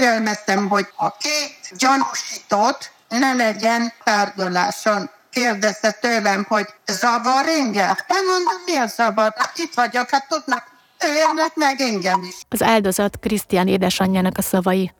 [0.00, 5.10] kérelmeztem, hogy a két gyanúsított ne legyen tárgyaláson.
[5.30, 7.96] Kérdezte tőlem, hogy zavar engem?
[8.08, 9.32] Nem mondom, mi a zavar?
[9.36, 10.64] Hát itt vagyok, hát tudnak,
[10.98, 12.34] öljenek meg engem is.
[12.48, 14.92] Az áldozat Krisztián édesanyjának a szavai.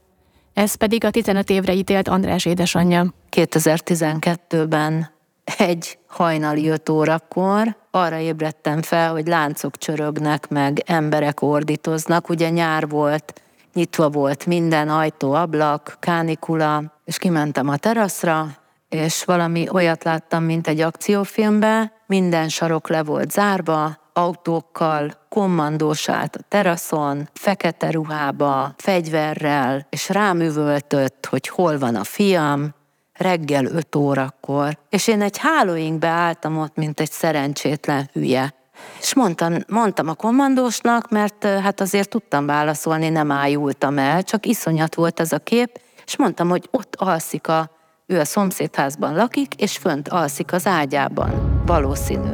[0.54, 3.14] Ez pedig a 15 évre ítélt András édesanyja.
[3.36, 5.10] 2012-ben
[5.58, 12.28] egy hajnali 5 órakor arra ébredtem fel, hogy láncok csörögnek, meg emberek ordítoznak.
[12.28, 13.40] Ugye nyár volt,
[13.74, 18.46] nyitva volt minden ajtó, ablak, kánikula, és kimentem a teraszra,
[18.88, 26.36] és valami olyat láttam, mint egy akciófilmbe, minden sarok le volt zárva, autókkal, kommandós állt
[26.36, 32.74] a teraszon, fekete ruhába, fegyverrel, és rám üvöltött, hogy hol van a fiam,
[33.12, 38.54] reggel 5 órakor, és én egy hálóinkbe álltam ott, mint egy szerencsétlen hülye.
[39.00, 44.94] És mondtam, mondtam a kommandósnak, mert hát azért tudtam válaszolni, nem ájultam el, csak iszonyat
[44.94, 47.70] volt ez a kép, és mondtam, hogy ott alszik a,
[48.06, 52.32] ő a szomszédházban lakik, és fönt alszik az ágyában, valószínű.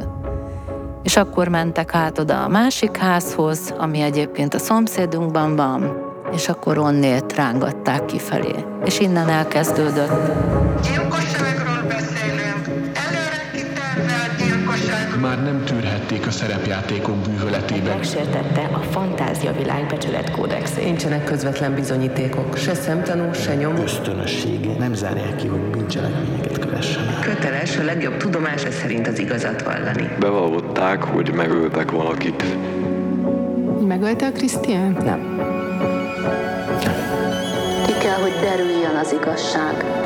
[1.03, 6.77] És akkor mentek át oda a másik házhoz, ami egyébként a szomszédunkban van, és akkor
[6.77, 8.55] onnét rángatták kifelé.
[8.85, 10.11] És innen elkezdődött.
[10.81, 11.36] Gyilkosságról
[15.27, 17.95] Már nem tűrhették a szerepjátékok bűvöletében.
[17.95, 20.83] Megsértette a fantázia világ becsület kódexét.
[20.83, 23.75] Nincsenek közvetlen bizonyítékok, se szemtanú, se nyom.
[23.75, 27.19] ösztönössége nem zárják ki, hogy bűncselekményeket kövessenek.
[27.19, 30.09] Köteles a legjobb tudomása szerint az igazat vallani.
[30.19, 32.43] Bevallották, hogy megöltek valakit.
[33.87, 34.97] Megölte a Krisztián?
[35.03, 35.39] Nem.
[37.85, 39.96] Ki kell, hogy derüljön az igazság.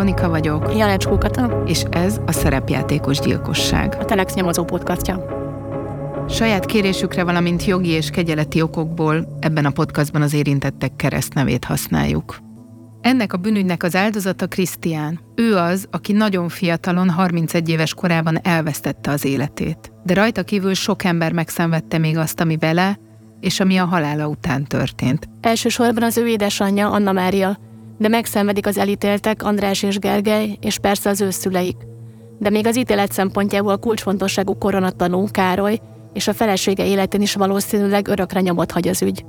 [0.00, 3.96] Veronika vagyok, Janecs Kukata, és ez a szerepjátékos gyilkosság.
[4.00, 5.24] a Telex nyomozó podcastja.
[6.28, 12.38] Saját kérésükre, valamint jogi és kegyeleti okokból ebben a podcastban az érintettek keresztnevét használjuk.
[13.00, 15.20] Ennek a bűnügynek az áldozata Krisztián.
[15.34, 19.92] Ő az, aki nagyon fiatalon, 31 éves korában elvesztette az életét.
[20.04, 22.98] De rajta kívül sok ember megszenvedte még azt, ami vele,
[23.40, 25.28] és ami a halála után történt.
[25.40, 27.58] Elsősorban az ő édesanyja, Anna Mária,
[28.00, 31.76] de megszenvedik az elítéltek András és Gergely, és persze az ő szüleik.
[32.38, 35.78] De még az ítélet szempontjából kulcsfontosságú koronatanú Károly
[36.12, 39.24] és a felesége életén is valószínűleg örökre nyomot hagy az ügy.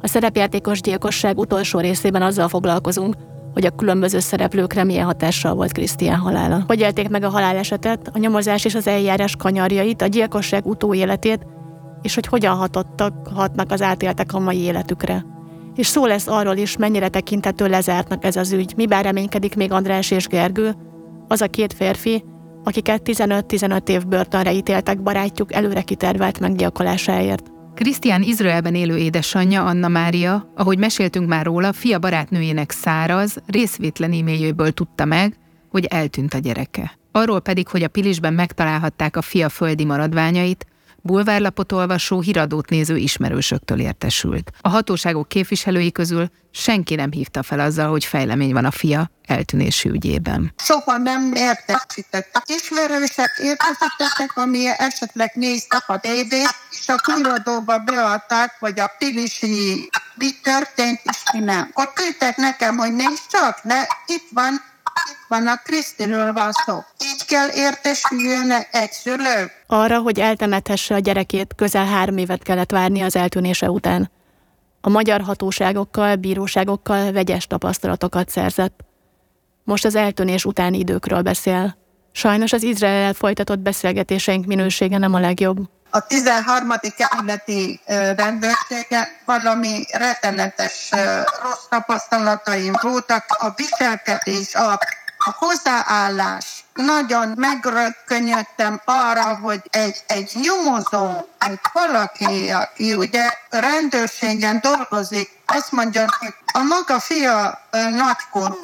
[0.00, 3.14] A szerepjátékos gyilkosság utolsó részében azzal foglalkozunk,
[3.52, 6.64] hogy a különböző szereplőkre milyen hatással volt Krisztián halála.
[6.66, 11.46] Hogy élték meg a halálesetet, a nyomozás és az eljárás kanyarjait, a gyilkosság utóéletét,
[12.02, 15.24] és hogy hogyan hatottak, hatnak az átéltek a mai életükre.
[15.80, 20.10] És szó lesz arról is, mennyire tekintető lezártnak ez az ügy, mibár reménykedik még András
[20.10, 20.74] és Gergő,
[21.28, 22.24] az a két férfi,
[22.64, 27.50] akiket 15-15 év börtönre ítéltek barátjuk előre kitervelt meggyilkolásáért.
[27.74, 34.70] Krisztián Izraelben élő édesanyja, Anna Mária, ahogy meséltünk már róla, fia barátnőjének száraz, részvétlen e-mailjéből
[34.70, 35.36] tudta meg,
[35.70, 36.98] hogy eltűnt a gyereke.
[37.12, 40.66] Arról pedig, hogy a Pilisben megtalálhatták a fia földi maradványait,
[41.02, 44.50] bulvárlapot olvasó, híradót néző ismerősöktől értesült.
[44.60, 49.88] A hatóságok képviselői közül senki nem hívta fel azzal, hogy fejlemény van a fia eltűnési
[49.88, 50.54] ügyében.
[50.56, 52.42] Soha nem értesítettek.
[52.46, 60.30] Ismerősek értesítettek, ami esetleg néztek a tévét, és a kiradóba beadták, hogy a pilisi mi
[60.42, 61.70] történt, és mi nem.
[61.72, 64.62] Akkor küldtek nekem, hogy nézd csak, de itt van,
[65.10, 66.74] itt van a Krisztiről van szó.
[67.04, 69.50] Így kell értesüljön egy szülő.
[69.66, 74.10] Arra, hogy eltemethesse a gyerekét, közel három évet kellett várni az eltűnése után.
[74.80, 78.80] A magyar hatóságokkal, bíróságokkal vegyes tapasztalatokat szerzett.
[79.64, 81.76] Most az eltűnés utáni időkről beszél.
[82.12, 85.58] Sajnos az Izrael folytatott beszélgetéseink minősége nem a legjobb.
[85.90, 86.72] A 13.
[86.96, 87.80] kerületi
[88.16, 90.90] rendőrsége valami rettenetes
[91.42, 93.24] rossz tapasztalataim voltak.
[93.28, 94.72] A viselkedés, a,
[95.18, 96.64] a hozzáállás.
[96.74, 106.04] Nagyon megrökkönjöttem arra, hogy egy, egy nyomozó, egy valaki, aki ugye rendőrségen dolgozik, azt mondja,
[106.18, 107.60] hogy a maga fia
[107.90, 108.58] nagykorú.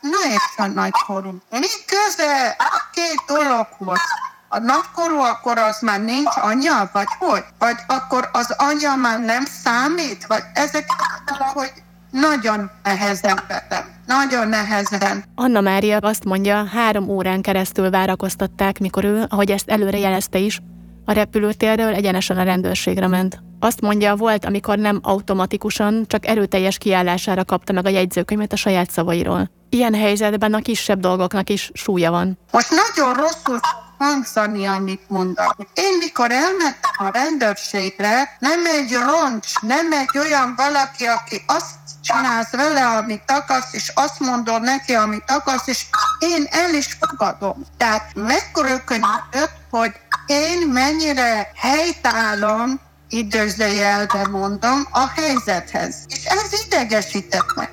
[0.00, 1.42] Na és a nagykorú.
[1.50, 4.00] Mi köze a két dologhoz?
[4.48, 7.44] A nagykorú, akkor az már nincs anya, vagy hogy?
[7.58, 10.26] Vagy akkor az anya már nem számít?
[10.26, 10.86] Vagy ezek
[11.26, 11.72] valahogy
[12.10, 13.84] nagyon nehezen vettem.
[14.06, 15.24] Nagyon nehezen.
[15.34, 20.60] Anna Mária azt mondja, három órán keresztül várakoztatták, mikor ő, ahogy ezt előre jelezte is,
[21.04, 23.38] a repülőtérről egyenesen a rendőrségre ment.
[23.60, 28.90] Azt mondja, volt, amikor nem automatikusan, csak erőteljes kiállására kapta meg a jegyzőkönyvet a saját
[28.90, 29.50] szavairól.
[29.68, 32.38] Ilyen helyzetben a kisebb dolgoknak is súlya van.
[32.52, 33.60] Most nagyon rosszul
[33.98, 35.56] hangzani, amit mondok.
[35.74, 42.50] Én mikor elmentem a rendőrségre, nem egy roncs, nem egy olyan valaki, aki azt csinálsz
[42.50, 45.84] vele, amit akarsz, és azt mondod neki, amit akarsz, és
[46.18, 47.64] én el is fogadom.
[47.76, 49.92] Tehát megrökönyödött, hogy
[50.26, 55.94] én mennyire helytállom, időzőjelben mondom, a helyzethez.
[56.06, 57.70] És ez idegesített meg.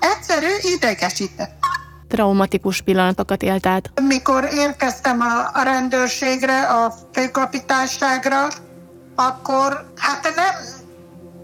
[0.00, 1.59] Egyszerű idegesített.
[2.10, 3.90] Traumatikus pillanatokat élt át.
[4.02, 8.48] Mikor érkeztem a, rendőrségre, a főkapitányságra,
[9.14, 10.54] akkor hát nem,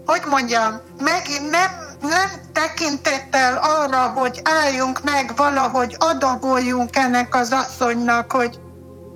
[0.05, 1.71] hogy mondjam, megint nem,
[2.01, 8.59] nem tekintettel arra, hogy álljunk meg valahogy, adagoljunk ennek az asszonynak, hogy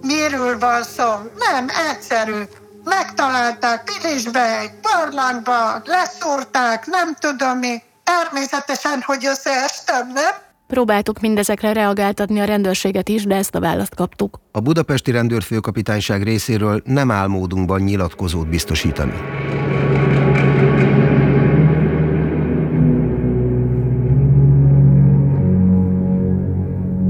[0.02, 1.10] miről van szó.
[1.38, 2.42] Nem, egyszerű.
[2.84, 7.82] Megtalálták Pilisbe, egy barlangba, leszúrták, nem tudom mi.
[8.04, 10.50] Természetesen, hogy összeestem, nem?
[10.72, 14.40] Próbáltuk mindezekre reagáltatni a rendőrséget is, de ezt a választ kaptuk.
[14.52, 19.14] A budapesti rendőrfőkapitányság részéről nem áll módunkban nyilatkozót biztosítani.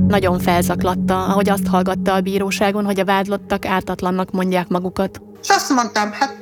[0.08, 5.22] Nagyon felzaklatta, ahogy azt hallgatta a bíróságon, hogy a vádlottak ártatlannak mondják magukat.
[5.42, 6.41] És azt mondtam, hát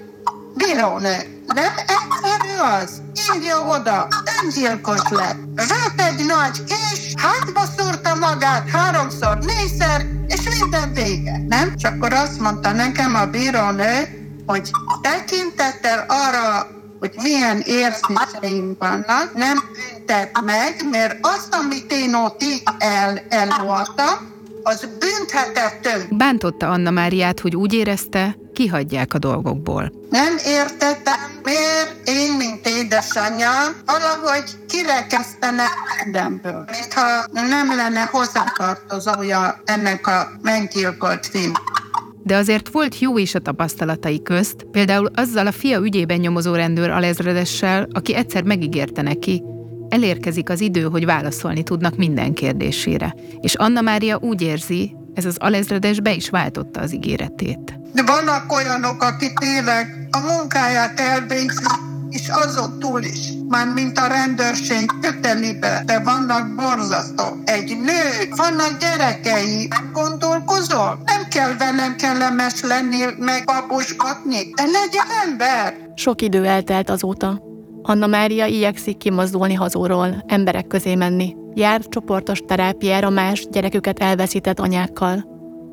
[0.60, 3.02] bírónő, nem egyszerű az?
[3.36, 4.08] Írja oda,
[4.44, 5.38] öngyilkos lett.
[5.56, 11.42] Vett egy nagy kés, hátba szúrta magát háromszor, négyszer, és minden vége.
[11.48, 11.74] Nem?
[11.78, 14.08] És akkor azt mondta nekem a bírónő,
[14.46, 14.72] hogy
[15.02, 16.68] tekintettel arra,
[17.00, 22.44] hogy milyen érzéseim vannak, nem büntet meg, mert azt, amit én ott
[22.78, 24.38] el, elvoltam,
[24.70, 26.06] az bünthetető.
[26.10, 29.92] Bántotta Anna Máriát, hogy úgy érezte, kihagyják a dolgokból.
[30.10, 33.52] Nem értettem, miért én, mint édesanyja,
[33.86, 35.66] valahogy kirekesztene
[36.04, 36.66] mindemből.
[36.72, 41.54] Mintha nem lenne hozzátartozója ennek a meggyilkolt film
[42.24, 46.90] de azért volt jó is a tapasztalatai közt, például azzal a fia ügyében nyomozó rendőr
[46.90, 49.44] alezredessel, aki egyszer megígérte neki,
[49.90, 53.16] elérkezik az idő, hogy válaszolni tudnak minden kérdésére.
[53.42, 57.80] És Anna Mária úgy érzi, ez az alezredes be is váltotta az ígéretét.
[57.94, 61.68] De vannak olyanok, akik tényleg a munkáját elvégzik,
[62.10, 67.24] és azon túl is, már mint a rendőrség kötelibe, de vannak borzasztó.
[67.44, 71.02] Egy nő, vannak gyerekei, gondolkozol?
[71.06, 75.74] Nem kell velem kellemes lenni, meg babusgatni, de legyen ember.
[75.96, 77.49] Sok idő eltelt azóta.
[77.90, 81.36] Anna Mária igyekszik kimozdulni hazóról, emberek közé menni.
[81.54, 85.26] Jár csoportos terápiára más gyereküket elveszített anyákkal.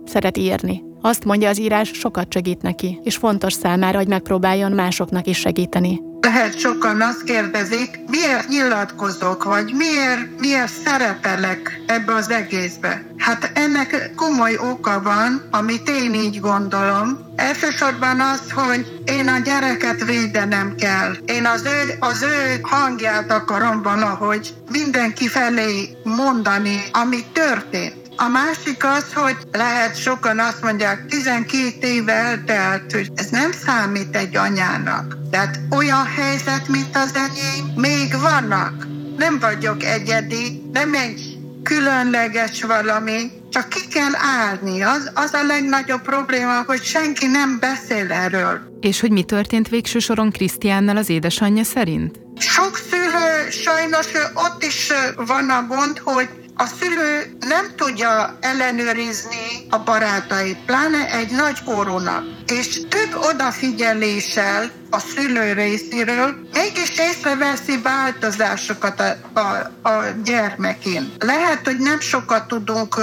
[0.04, 0.82] Szeret írni.
[1.00, 6.00] Azt mondja, az írás sokat segít neki, és fontos számára, hogy megpróbáljon másoknak is segíteni.
[6.26, 13.02] Lehet sokan azt kérdezik, miért nyilatkozok, vagy miért, miért szerepelek ebbe az egészbe.
[13.18, 17.18] Hát ennek komoly oka van, amit én így gondolom.
[17.36, 21.16] Elsősorban az, hogy én a gyereket védenem kell.
[21.24, 28.05] Én az ő, az ő hangját akarom valahogy mindenki felé mondani, ami történt.
[28.18, 34.16] A másik az, hogy lehet sokan azt mondják, 12 éve eltelt, hogy ez nem számít
[34.16, 35.16] egy anyának.
[35.30, 38.86] Tehát olyan helyzet, mint az enyém, még vannak.
[39.16, 44.82] Nem vagyok egyedi, nem egy különleges valami, csak ki kell állni.
[44.82, 48.60] Az, az a legnagyobb probléma, hogy senki nem beszél erről.
[48.80, 52.20] És hogy mi történt végső soron Krisztiánnal az édesanyja szerint?
[52.38, 59.78] Sok szülő, sajnos ott is van a gond, hogy a szülő nem tudja ellenőrizni a
[59.78, 69.40] barátait, pláne egy nagy korónak, és több odafigyeléssel a szülő részéről mégis észreveszi változásokat a,
[69.40, 71.12] a, a gyermekén.
[71.18, 72.96] Lehet, hogy nem sokat tudunk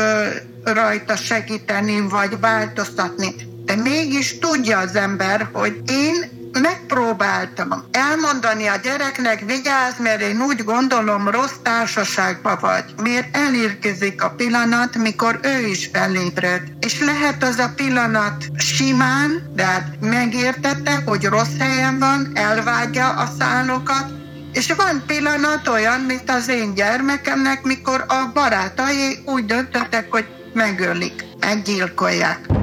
[0.63, 9.39] rajta segíteni vagy változtatni, de mégis tudja az ember, hogy én megpróbáltam elmondani a gyereknek,
[9.39, 12.83] vigyázz, mert én úgy gondolom, rossz társaságban vagy.
[13.01, 16.61] Miért elérkezik a pillanat, mikor ő is felébred.
[16.79, 23.29] És lehet az a pillanat simán, de hát megértette, hogy rossz helyen van, elvágja a
[23.39, 24.05] szálokat,
[24.53, 31.23] és van pillanat olyan, mint az én gyermekemnek, mikor a barátai úgy döntöttek, hogy megölik,
[31.39, 32.62] meggyilkolják.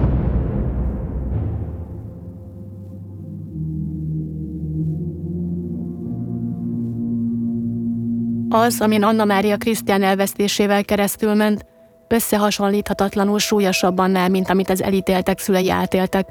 [8.52, 11.66] Az, amin Anna Mária Krisztián elvesztésével keresztül ment,
[12.08, 16.28] összehasonlíthatatlanul súlyosabb annál, mint amit az elítéltek szülei átéltek,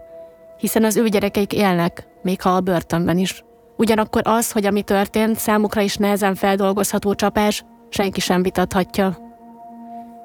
[0.57, 3.43] hiszen az ő gyerekeik élnek, még ha a börtönben is.
[3.77, 9.17] Ugyanakkor az, hogy ami történt, számukra is nehezen feldolgozható csapás, senki sem vitathatja.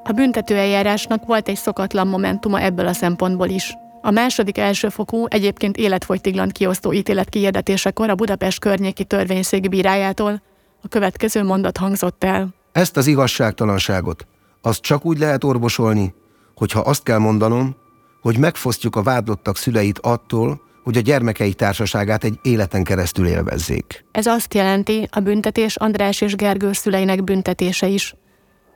[0.05, 3.75] A büntetőeljárásnak volt egy szokatlan momentuma ebből a szempontból is.
[4.03, 10.43] A második elsőfokú, egyébként életfogytiglan kiosztó ítélet kiirdetésekor a Budapest környéki törvényszék bírájától
[10.85, 12.55] a következő mondat hangzott el.
[12.73, 14.27] Ezt az igazságtalanságot,
[14.63, 16.15] azt csak úgy lehet orvosolni,
[16.55, 17.77] hogyha azt kell mondanom,
[18.21, 24.05] hogy megfosztjuk a vádlottak szüleit attól, hogy a gyermekei társaságát egy életen keresztül élvezzék.
[24.13, 28.15] Ez azt jelenti, a büntetés András és Gergő szüleinek büntetése is.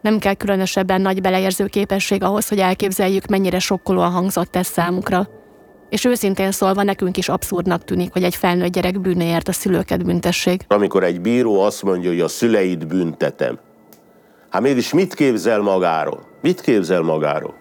[0.01, 5.29] Nem kell különösebben nagy beleérző képesség ahhoz, hogy elképzeljük, mennyire sokkolóan hangzott ez számukra.
[5.89, 10.65] És őszintén szólva nekünk is abszurdnak tűnik, hogy egy felnőtt gyerek bűnéért a szülőket büntessék.
[10.69, 13.59] Amikor egy bíró azt mondja, hogy a szüleit büntetem,
[14.51, 16.27] hát mégis mit képzel magáról?
[16.43, 17.55] Mit képzel magáról?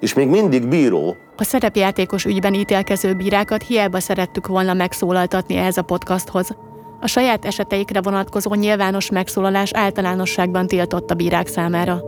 [0.00, 1.16] És még mindig bíró.
[1.36, 6.56] A szerepjátékos ügyben ítélkező bírákat hiába szerettük volna megszólaltatni ehhez a podcasthoz.
[7.00, 12.02] A saját eseteikre vonatkozó nyilvános megszólalás általánosságban tiltott a bírák számára.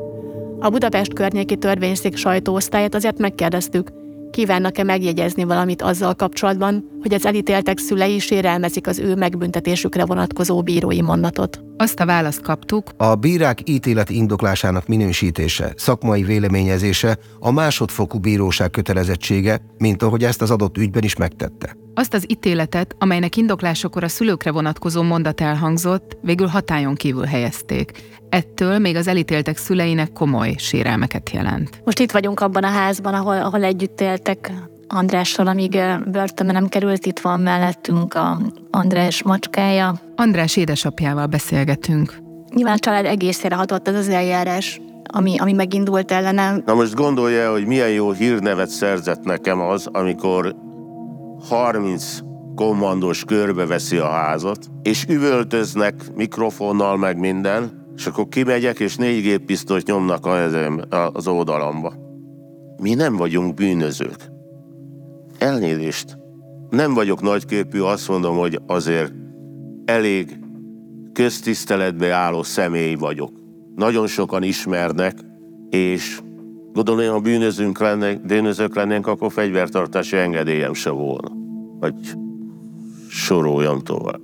[0.60, 3.88] A Budapest környéki törvényszék sajtóosztályát azért megkérdeztük,
[4.36, 11.02] kívánnak-e megjegyezni valamit azzal kapcsolatban, hogy az elítéltek szülei sérelmezik az ő megbüntetésükre vonatkozó bírói
[11.02, 11.60] mondatot.
[11.76, 12.90] Azt a választ kaptuk.
[12.96, 20.50] A bírák ítéleti indoklásának minősítése, szakmai véleményezése a másodfokú bíróság kötelezettsége, mint ahogy ezt az
[20.50, 21.76] adott ügyben is megtette.
[21.94, 27.90] Azt az ítéletet, amelynek indoklásakor a szülőkre vonatkozó mondat elhangzott, végül hatályon kívül helyezték.
[28.28, 31.80] Ettől még az elítéltek szüleinek komoly sérelmeket jelent.
[31.84, 34.52] Most itt vagyunk abban a házban, ahol, ahol együtt éltek
[34.88, 35.78] Andrással, amíg
[36.10, 38.40] börtönbe nem került, itt van mellettünk a
[38.70, 39.94] András macskája.
[40.16, 42.16] András édesapjával beszélgetünk.
[42.54, 46.62] Nyilván a család egészére hatott ez az eljárás, ami, ami megindult ellenem.
[46.66, 50.54] Na most gondolja, hogy milyen jó hírnevet szerzett nekem az, amikor
[51.48, 52.18] 30
[52.54, 59.86] kommandós körbeveszi a házat, és üvöltöznek mikrofonnal meg minden, és akkor kimegyek, és négy géppisztolyt
[59.86, 60.28] nyomnak
[61.12, 61.92] az oldalamba.
[62.82, 64.34] Mi nem vagyunk bűnözők.
[65.38, 66.18] Elnézést.
[66.70, 69.12] Nem vagyok nagyképű, azt mondom, hogy azért
[69.84, 70.38] elég
[71.12, 73.32] köztiszteletbe álló személy vagyok.
[73.74, 75.18] Nagyon sokan ismernek,
[75.70, 76.20] és
[76.72, 81.30] gondolom, ha bűnözünk lennénk, bűnözők lennénk, akkor fegyvertartási engedélyem se volna.
[81.80, 81.94] Vagy
[83.08, 84.20] soroljam tovább.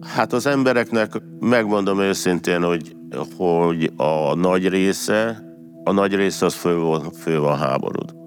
[0.00, 2.96] Hát az embereknek megmondom őszintén, hogy,
[3.36, 5.44] hogy a nagy része,
[5.84, 8.23] a nagy része az van, föl van háborod.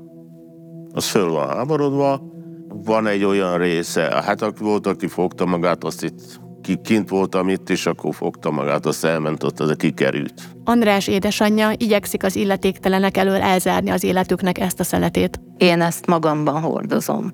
[0.97, 2.21] Az föl van háborodva,
[2.67, 7.69] van egy olyan része, hát volt, aki fogta magát, azt itt ki kint voltam itt,
[7.69, 10.33] és akkor fogta magát, azt elment ott, az kikerült.
[10.63, 15.39] András édesanyja igyekszik az illetéktelenek elől elzárni az életüknek ezt a szeletét.
[15.57, 17.31] Én ezt magamban hordozom.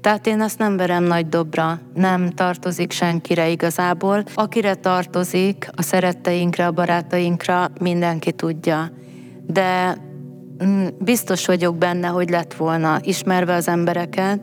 [0.00, 4.24] Tehát én ezt nem verem nagy dobra, nem tartozik senkire igazából.
[4.34, 8.92] Akire tartozik, a szeretteinkre, a barátainkra, mindenki tudja.
[9.46, 9.96] De
[10.98, 14.40] biztos vagyok benne, hogy lett volna, ismerve az embereket,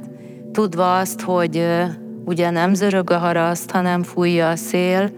[0.51, 1.67] tudva azt, hogy
[2.25, 5.09] ugye nem zörög a haraszt, hanem fújja a szél,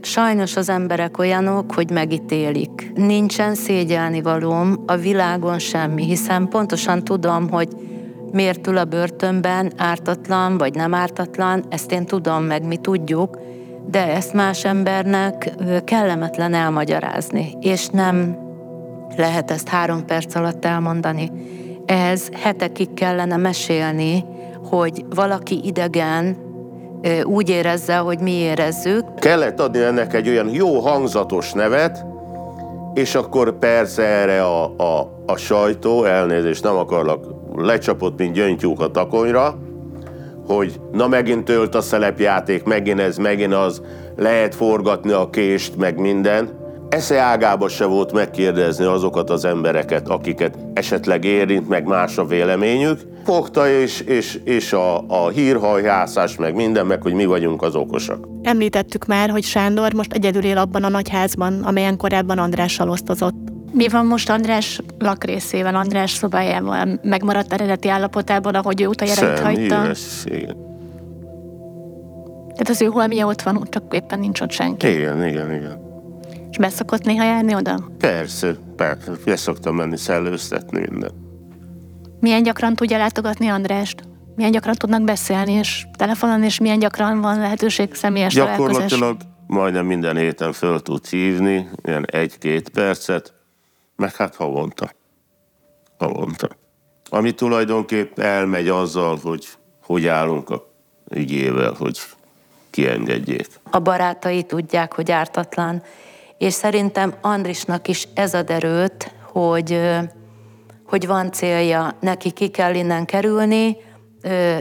[0.00, 2.92] Sajnos az emberek olyanok, hogy megítélik.
[2.94, 7.68] Nincsen szégyelni valóm a világon semmi, hiszen pontosan tudom, hogy
[8.30, 13.38] miért ül a börtönben, ártatlan vagy nem ártatlan, ezt én tudom, meg mi tudjuk,
[13.90, 15.52] de ezt más embernek
[15.84, 18.36] kellemetlen elmagyarázni, és nem
[19.16, 21.30] lehet ezt három perc alatt elmondani.
[21.86, 24.24] Ez hetekig kellene mesélni,
[24.64, 26.36] hogy valaki idegen
[27.24, 29.14] úgy érezze, hogy mi érezzük.
[29.14, 32.04] Kellett adni ennek egy olyan jó hangzatos nevet,
[32.94, 37.24] és akkor persze erre a, a, a sajtó, elnézést nem akarlak,
[37.56, 39.58] lecsapott, mint gyöngytyúk a takonyra,
[40.46, 43.82] hogy na megint tölt a szelepjáték, megint ez, megint az,
[44.16, 46.61] lehet forgatni a kést, meg minden.
[46.92, 53.00] Esze ágába se volt megkérdezni azokat az embereket, akiket esetleg érint, meg más a véleményük.
[53.24, 58.28] Fogta és, és, és a, a hírhajhászás, meg minden, meg hogy mi vagyunk az okosak.
[58.42, 63.34] Említettük már, hogy Sándor most egyedül él abban a nagyházban, amelyen korábban Andrással osztozott.
[63.72, 67.00] Mi van most András lakrészével, András szobájával?
[67.02, 69.84] Megmaradt eredeti állapotában, ahogy ő utajára hagyta?
[69.84, 70.56] Üres, igen.
[72.52, 74.88] Tehát az ő holmia ott van, csak éppen nincs ott senki.
[74.88, 75.81] Igen, igen, igen.
[76.52, 77.88] És beszokott néha járni oda?
[77.98, 79.12] Persze, persze.
[79.24, 81.10] Beszoktam menni szellőztetni minden.
[82.20, 84.02] Milyen gyakran tudja látogatni Andrást?
[84.36, 89.16] Milyen gyakran tudnak beszélni, és telefonon, és milyen gyakran van lehetőség személyes Gyakorlatilag
[89.46, 93.32] majdnem minden héten föl tudsz hívni, ilyen egy-két percet,
[93.96, 94.90] meg hát havonta.
[95.98, 96.48] Havonta.
[97.10, 99.48] Ami tulajdonképp elmegy azzal, hogy
[99.82, 100.66] hogy állunk a
[101.10, 101.98] ügyével, hogy
[102.70, 103.46] kiengedjék.
[103.70, 105.82] A barátai tudják, hogy ártatlan,
[106.42, 109.80] és szerintem Andrisnak is ez ad erőt, hogy,
[110.86, 113.76] hogy van célja, neki ki kell innen kerülni,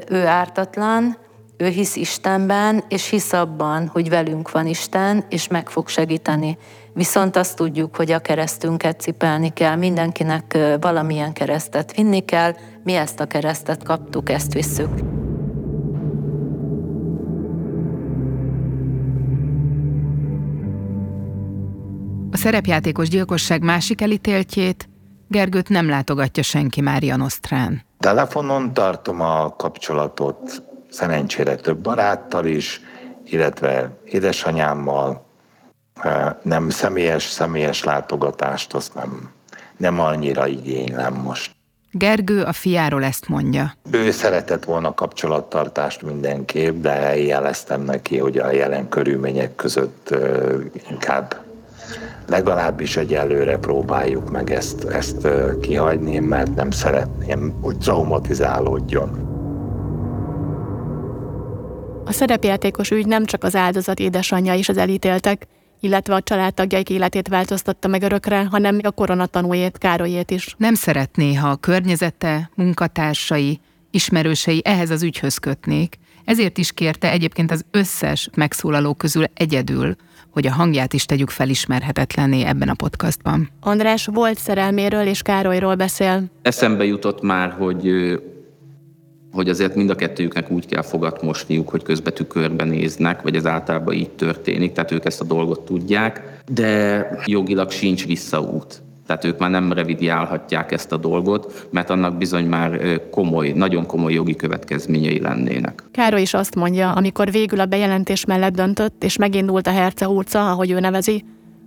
[0.09, 1.17] ő ártatlan,
[1.57, 6.57] ő hisz Istenben, és hisz abban, hogy velünk van Isten, és meg fog segíteni.
[6.93, 13.19] Viszont azt tudjuk, hogy a keresztünket cipelni kell, mindenkinek valamilyen keresztet vinni kell, mi ezt
[13.19, 15.20] a keresztet kaptuk, ezt visszük.
[22.31, 24.89] A szerepjátékos gyilkosság másik elítéltjét
[25.27, 27.81] Gergőt nem látogatja senki Mária Nosztrán.
[27.99, 32.81] Telefonon tartom a kapcsolatot szerencsére több baráttal is,
[33.25, 35.25] illetve édesanyámmal.
[36.41, 39.29] Nem személyes, személyes látogatást, azt nem,
[39.77, 41.51] nem annyira igénylem most.
[41.91, 43.73] Gergő a fiáról ezt mondja.
[43.91, 50.15] Ő szeretett volna kapcsolattartást mindenképp, de jeleztem neki, hogy a jelen körülmények között
[50.89, 51.40] inkább
[52.27, 55.27] legalábbis egyelőre próbáljuk meg ezt, ezt
[55.61, 59.29] kihagyni, mert nem szeretném, hogy traumatizálódjon.
[62.05, 65.47] A szerepjátékos ügy nem csak az áldozat édesanyja is az elítéltek,
[65.79, 70.55] illetve a családtagjaik életét változtatta meg örökre, hanem a koronatanújét, Károlyét is.
[70.57, 73.59] Nem szeretné, ha a környezete, munkatársai,
[73.91, 79.95] ismerősei ehhez az ügyhöz kötnék, ezért is kérte egyébként az összes megszólaló közül egyedül,
[80.31, 83.49] hogy a hangját is tegyük felismerhetetlenné ebben a podcastban.
[83.59, 86.23] András volt szerelméről és Károlyról beszél.
[86.41, 87.91] Eszembe jutott már, hogy
[89.31, 93.45] hogy azért mind a kettőjüknek úgy kell fogat mosniuk, hogy közben tükörben néznek, vagy ez
[93.45, 98.81] általában így történik, tehát ők ezt a dolgot tudják, de jogilag sincs visszaút.
[99.11, 104.13] Tehát ők már nem revidiálhatják ezt a dolgot, mert annak bizony már komoly, nagyon komoly
[104.13, 105.83] jogi következményei lennének.
[105.91, 110.51] Károly is azt mondja, amikor végül a bejelentés mellett döntött, és megindult a herce hurca,
[110.51, 111.25] ahogy ő nevezi,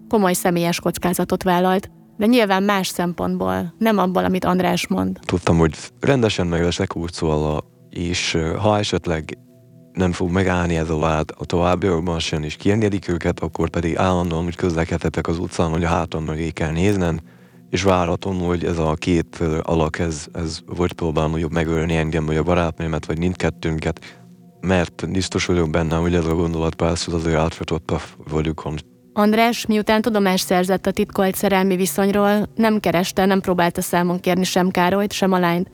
[0.09, 1.91] komoly személyes kockázatot vállalt.
[2.17, 5.19] De nyilván más szempontból, nem abból, amit András mond.
[5.25, 9.39] Tudtam, hogy rendesen meg leszek hurcolva, és ha esetleg
[9.93, 14.45] nem fog megállni ez a vád a továbbiakban sem, és kiengedik őket, akkor pedig állandóan
[14.45, 17.19] úgy közlekedhetek az utcán, hogy a hátam mögé kell néznem,
[17.75, 22.37] és váratom, hogy ez a két alak, ez, ez vagy próbál mondjuk megölni engem, vagy
[22.37, 24.01] a barátnőmet, vagy mindkettőnket,
[24.61, 28.75] mert biztos vagyok benne, hogy ez a gondolat persze az ő átfutott a vagyukon.
[29.13, 34.71] András, miután tudomást szerzett a titkolt szerelmi viszonyról, nem kereste, nem próbálta számon kérni sem
[34.71, 35.71] Károlyt, sem a lányt.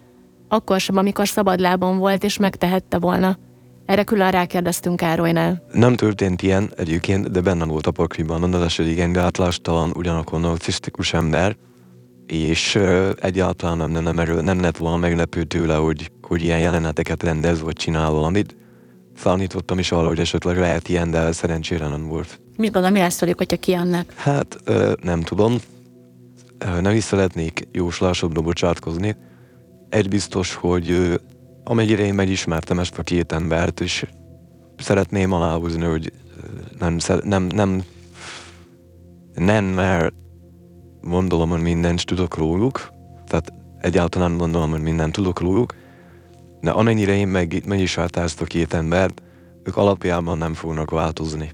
[0.49, 3.39] Akkor sem, amikor szabadlábon volt, és megtehette volna.
[3.87, 5.65] Erre külön rákérdeztünk Károlynál.
[5.73, 8.43] Nem történt ilyen egyébként, de benne volt a pakliban.
[8.43, 11.57] András egy igen gátlástalan, ugyanakkor narcisztikus ember,
[12.31, 12.79] és
[13.21, 17.77] egyáltalán nem, nem, nem, nem lett volna meglepő tőle, hogy, hogy ilyen jeleneteket rendez, vagy
[17.77, 18.57] csinál valamit.
[19.17, 22.41] Számítottam is arra, hogy esetleg lehet ilyen, de szerencsére nem volt.
[22.57, 24.13] Mit gondol, mi lesz velük, hogyha kijönnek?
[24.15, 24.59] Hát
[25.03, 25.57] nem tudom.
[26.81, 29.17] Nem is szeretnék jóslásodba bocsátkozni.
[29.89, 31.21] Egy biztos, hogy
[31.65, 34.07] amennyire én megismertem ezt a két embert, és
[34.79, 36.13] szeretném aláhúzni, hogy
[36.79, 37.83] nem, nem, nem,
[39.35, 40.13] nem, mert
[41.03, 42.93] gondolom, hogy mindent tudok róluk,
[43.27, 45.75] tehát egyáltalán gondolom, hogy mindent tudok róluk,
[46.61, 49.23] de amennyire én meg, meg is ezt a két embert,
[49.65, 51.51] ők alapjában nem fognak változni.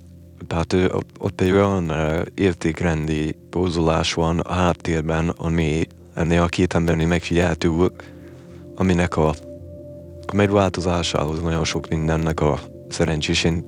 [0.47, 1.93] Tehát ő, ott egy olyan
[2.35, 7.93] értékrendi pózolás van a háttérben, ami ennél a két embernél megfigyelhető,
[8.75, 9.29] aminek a,
[10.27, 13.65] a megváltozásához nagyon sok mindennek a szerencsésén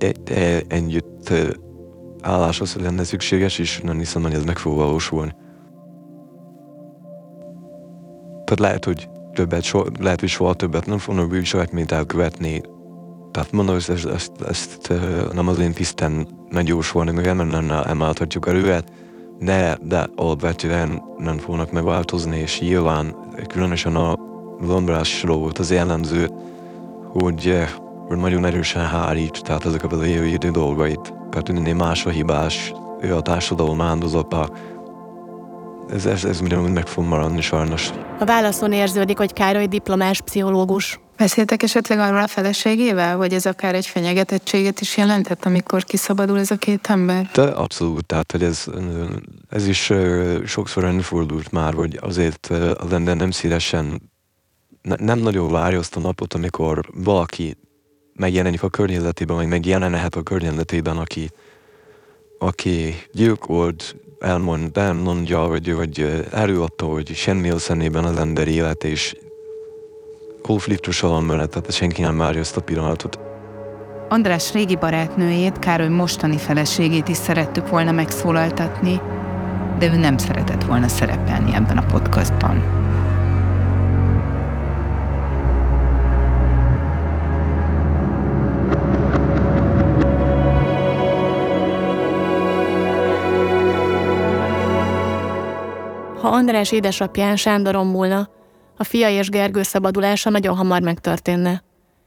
[0.68, 1.32] együtt
[2.20, 5.34] álláshoz lenne szükséges, és nem hiszem, hogy ez meg fog valósulni.
[8.48, 12.62] Tehát lehet, hogy többet, so, lehet, hogy soha többet nem fognak bűncselekményt elkövetni.
[13.32, 14.92] Tehát mondom, hogy ezt, ezt, ezt,
[15.32, 18.92] nem az én tiszten megjósolni, meg nem emelhetjük a rövet,
[19.38, 23.14] de, de alapvetően nem fognak megváltozni, és nyilván
[23.46, 24.16] különösen a
[24.60, 26.30] Lombrásról volt az jellemző,
[27.12, 27.66] hogy,
[28.06, 31.14] hogy nagyon erősen hárít, tehát ezeket az élő dolgait.
[31.30, 34.50] Tehát mindennél más a hibás, ő a társadalom áldozata,
[35.90, 37.90] ez, ez, ez ugyanúgy meg fog maradni sajnos.
[38.18, 41.00] A válaszon érződik, hogy Károly diplomás pszichológus.
[41.16, 46.50] Beszéltek esetleg arról a feleségével, hogy ez akár egy fenyegetettséget is jelentett, amikor kiszabadul ez
[46.50, 47.30] a két ember?
[47.32, 48.64] De abszolút, tehát hogy ez,
[49.48, 49.92] ez is
[50.46, 52.46] sokszor előfordult már, hogy azért
[52.78, 54.10] az ember nem szívesen,
[54.82, 57.56] ne, nem nagyon várja azt a napot, amikor valaki
[58.14, 61.30] megjelenik a környezetében, vagy megjelenhet a környezetében, aki,
[62.38, 69.14] aki gyilkolt, elmond, elmondja, hogy, hogy előadta, hogy semmi a szemében az ember élet, és
[70.42, 73.18] konfliktus van mellett, tehát senki nem várja ezt a pillanatot.
[74.08, 79.00] András régi barátnőjét, Károly mostani feleségét is szerettük volna megszólaltatni,
[79.78, 82.86] de ő nem szeretett volna szerepelni ebben a podcastban.
[96.28, 98.28] Ha András édesapján Sándoron múlna,
[98.76, 101.62] a fia és Gergő szabadulása nagyon hamar megtörténne.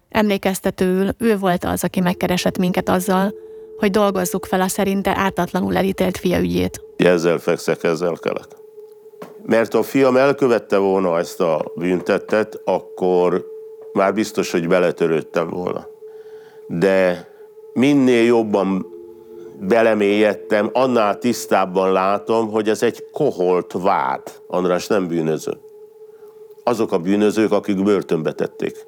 [0.09, 3.33] Emlékeztetőül ő volt az, aki megkeresett minket azzal,
[3.77, 6.81] hogy dolgozzuk fel a szerinte ártatlanul elítélt fia ügyét.
[6.97, 8.47] Ezzel fekszek, ezzel kelek.
[9.45, 13.45] Mert a fiam elkövette volna ezt a büntettet, akkor
[13.93, 15.87] már biztos, hogy beletörődtem volna.
[16.67, 17.27] De
[17.73, 18.85] minél jobban
[19.67, 24.21] belemélyedtem, annál tisztábban látom, hogy ez egy koholt vád.
[24.47, 25.51] András nem bűnöző.
[26.63, 28.85] Azok a bűnözők, akik börtönbe tették.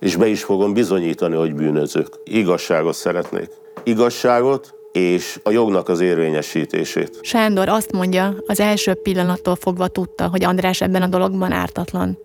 [0.00, 2.08] És be is fogom bizonyítani, hogy bűnözők.
[2.24, 3.50] Igazságot szeretnék.
[3.82, 7.18] Igazságot, és a jognak az érvényesítését.
[7.22, 12.18] Sándor azt mondja, az első pillanattól fogva tudta, hogy András ebben a dologban ártatlan.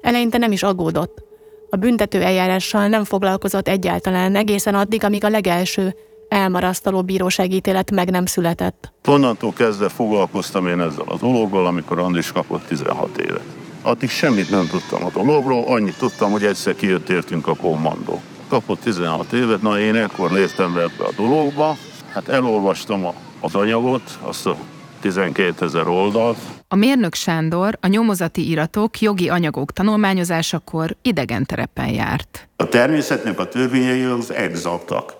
[0.00, 1.22] Eleinte nem is aggódott.
[1.70, 5.94] A büntető eljárással nem foglalkozott egyáltalán egészen addig, amíg a legelső,
[6.28, 8.92] elmarasztaló bíróságítélet meg nem született.
[9.06, 13.44] Onnantól kezdve foglalkoztam én ezzel a dologgal, amikor Andris kapott 16 évet.
[13.82, 18.20] Addig semmit nem tudtam a dologról, annyit tudtam, hogy egyszer kijött értünk a kommandó.
[18.48, 21.76] Kapott 16 évet, na én ekkor léptem be ebbe a dologba,
[22.12, 24.56] hát elolvastam a, az anyagot, azt a
[25.00, 26.38] 12 ezer oldalt.
[26.68, 32.48] A mérnök Sándor a nyomozati iratok, jogi anyagok tanulmányozásakor idegen terepen járt.
[32.56, 35.17] A természetnek a törvényei az exaktak.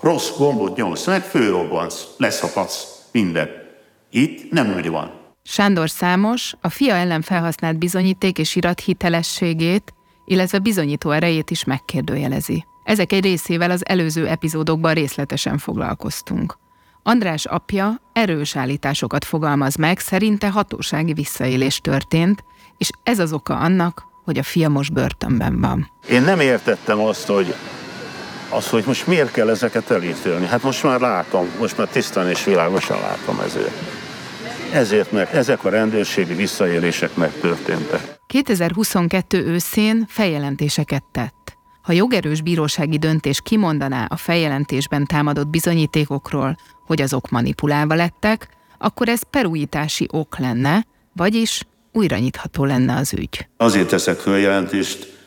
[0.00, 3.48] Rossz gombot nyomsz meg, főrobbansz, leszakadsz, minden.
[4.10, 5.10] Itt nem úgy van.
[5.42, 9.94] Sándor számos, a fia ellen felhasznált bizonyíték és irat hitelességét,
[10.26, 12.64] illetve bizonyító erejét is megkérdőjelezi.
[12.84, 16.58] Ezek egy részével az előző epizódokban részletesen foglalkoztunk.
[17.02, 22.44] András apja erős állításokat fogalmaz meg, szerinte hatósági visszaélés történt,
[22.78, 25.90] és ez az oka annak, hogy a fia most börtönben van.
[26.10, 27.54] Én nem értettem azt, hogy
[28.50, 30.46] az, hogy most miért kell ezeket elítélni.
[30.46, 33.74] Hát most már látom, most már tisztán és világosan látom ezért.
[34.72, 38.18] Ezért, mert ezek a rendőrségi visszaélések megtörténtek.
[38.26, 41.56] 2022 őszén feljelentéseket tett.
[41.82, 49.20] Ha jogerős bírósági döntés kimondaná a feljelentésben támadott bizonyítékokról, hogy azok manipulálva lettek, akkor ez
[49.30, 53.48] perújítási ok lenne, vagyis újra nyitható lenne az ügy.
[53.56, 55.19] Azért teszek feljelentést,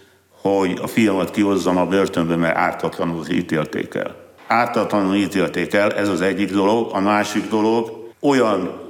[0.44, 4.16] hogy a fiamat kihozzam a börtönbe, mert ártatlanul ítélték el.
[4.48, 6.90] Ártatlanul ítélték el, ez az egyik dolog.
[6.94, 8.82] A másik dolog, olyan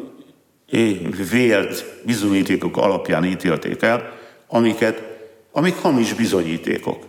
[1.32, 4.13] vélt bizonyítékok alapján ítélték el,
[4.48, 5.04] amiket,
[5.52, 7.04] amik hamis bizonyítékok.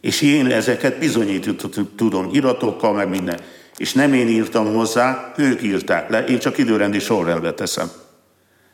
[0.00, 1.56] És én ezeket bizonyítani
[1.96, 3.40] tudom iratokkal, meg minden.
[3.76, 7.90] És nem én írtam hozzá, ők írták le, én csak időrendi sorrendbe teszem.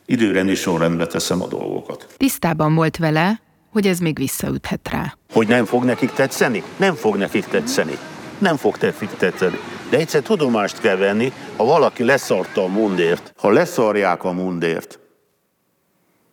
[0.05, 2.07] Időrendi sorrendbe teszem a dolgokat.
[2.17, 5.17] Tisztában volt vele, hogy ez még visszaüthet rá.
[5.33, 6.63] Hogy nem fog nekik tetszeni?
[6.77, 7.97] Nem fog nekik tetszeni.
[8.37, 9.57] Nem fog nekik tetszeni.
[9.89, 14.99] De egyszer tudomást kell venni, ha valaki leszarta a mundért, ha leszarják a mundért,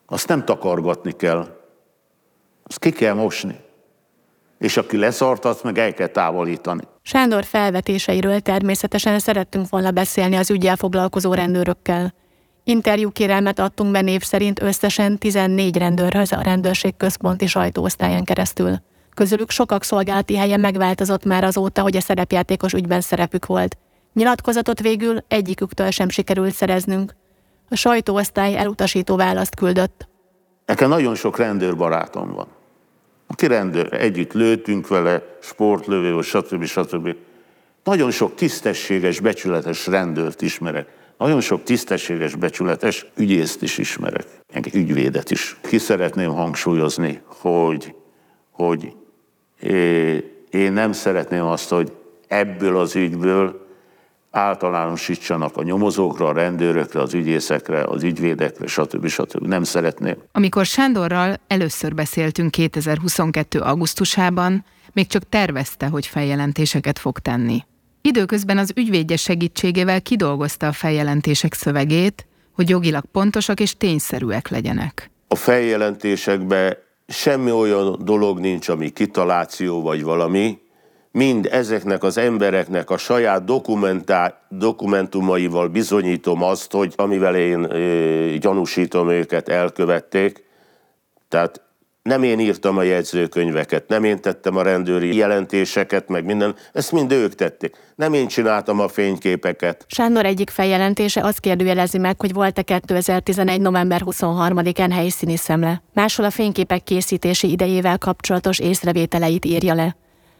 [0.07, 1.61] azt nem takargatni kell.
[2.64, 3.57] Azt ki kell mosni.
[4.59, 6.83] És aki leszart, azt meg el kell távolítani.
[7.03, 12.14] Sándor felvetéseiről természetesen szerettünk volna beszélni az ügyel foglalkozó rendőrökkel.
[12.66, 18.77] Interjú kérelmet adtunk be név szerint összesen 14 rendőrhöz a rendőrség központi sajtóosztályán keresztül.
[19.14, 23.77] Közülük sokak szolgálati helye megváltozott már azóta, hogy a szerepjátékos ügyben szerepük volt.
[24.12, 27.14] Nyilatkozatot végül egyiküktől sem sikerült szereznünk.
[27.68, 30.09] A sajtóosztály elutasító választ küldött.
[30.66, 32.46] Nekem nagyon sok rendőrbarátom van.
[33.27, 36.64] Aki rendőr, együtt lőttünk vele, sportlövő, stb.
[36.64, 37.14] stb.
[37.85, 41.03] Nagyon sok tisztességes, becsületes rendőrt ismerek.
[41.18, 45.57] Nagyon sok tisztességes, becsületes ügyészt is ismerek, meg ügyvédet is.
[45.62, 47.94] Ki szeretném hangsúlyozni, hogy,
[48.50, 48.92] hogy
[50.50, 51.92] én nem szeretném azt, hogy
[52.29, 53.66] ebből az ügyből
[54.31, 59.07] általánosítsanak a nyomozókra, a rendőrökre, az ügyészekre, az ügyvédekre, stb.
[59.07, 59.46] stb.
[59.46, 60.16] Nem szeretném.
[60.33, 63.61] Amikor Sándorral először beszéltünk 2022.
[63.61, 67.64] augusztusában, még csak tervezte, hogy feljelentéseket fog tenni.
[68.08, 75.10] Időközben az ügyvédje segítségével kidolgozta a feljelentések szövegét, hogy jogilag pontosak és tényszerűek legyenek.
[75.28, 76.76] A feljelentésekben
[77.08, 80.58] semmi olyan dolog nincs, ami kitaláció vagy valami,
[81.10, 83.44] mind ezeknek az embereknek a saját
[84.48, 90.44] dokumentumaival bizonyítom azt, hogy amivel én e, gyanúsítom őket, elkövették.
[91.28, 91.60] Tehát
[92.04, 97.12] nem én írtam a jegyzőkönyveket, nem én tettem a rendőri jelentéseket, meg minden, ezt mind
[97.12, 97.76] ők tették.
[97.94, 99.84] Nem én csináltam a fényképeket.
[99.88, 103.60] Sándor egyik feljelentése azt kérdőjelezi meg, hogy volt-e 2011.
[103.60, 105.82] november 23-án helyszíni szemle.
[105.92, 109.96] Máshol a fényképek készítési idejével kapcsolatos észrevételeit írja le.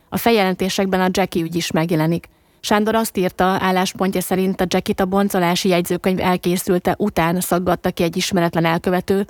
[0.09, 2.29] A feljelentésekben a Jackie ügy is megjelenik.
[2.61, 8.17] Sándor azt írta, álláspontja szerint a Jackit a boncolási jegyzőkönyv elkészülte után szaggatta ki egy
[8.17, 9.27] ismeretlen elkövető,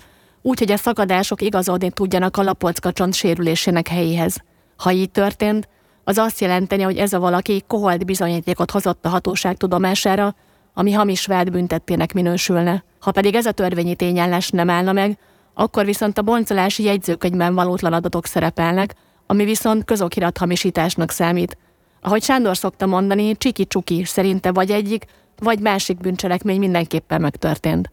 [0.46, 4.42] úgy, hogy a szakadások igazodni tudjanak a lapockacsont sérülésének helyéhez.
[4.76, 5.68] Ha így történt,
[6.04, 10.34] az azt jelenteni, hogy ez a valaki koholt bizonyítékot hozott a hatóság tudomására,
[10.74, 12.84] ami hamis vád büntettének minősülne.
[13.00, 15.18] Ha pedig ez a törvényi tényállás nem állna meg,
[15.54, 18.94] akkor viszont a boncolási jegyzőkönyvben valótlan adatok szerepelnek,
[19.26, 21.58] ami viszont közokirat hamisításnak számít.
[22.00, 25.04] Ahogy Sándor szokta mondani, csiki-csuki szerinte vagy egyik,
[25.38, 27.92] vagy másik bűncselekmény mindenképpen megtörtént.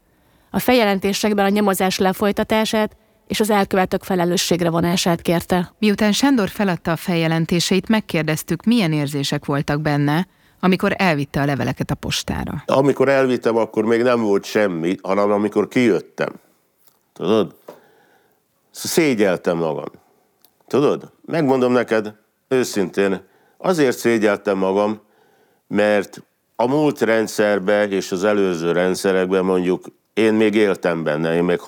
[0.54, 2.96] A feljelentésekben a nyomozás lefolytatását
[3.28, 5.74] és az elkövetők felelősségre vonását kérte.
[5.80, 10.28] Miután Sándor feladta a feljelentéseit, megkérdeztük, milyen érzések voltak benne,
[10.60, 12.64] amikor elvitte a leveleket a postára.
[12.66, 16.34] Amikor elvittem, akkor még nem volt semmi, hanem amikor kijöttem.
[17.14, 17.56] Tudod?
[18.72, 19.92] Szégyeltem magam.
[20.68, 21.12] Tudod?
[21.26, 22.16] Megmondom neked
[22.48, 23.22] őszintén,
[23.58, 25.02] azért szégyeltem magam,
[25.68, 26.24] mert
[26.56, 31.60] a múlt rendszerben és az előző rendszerekben mondjuk én még éltem benne, én még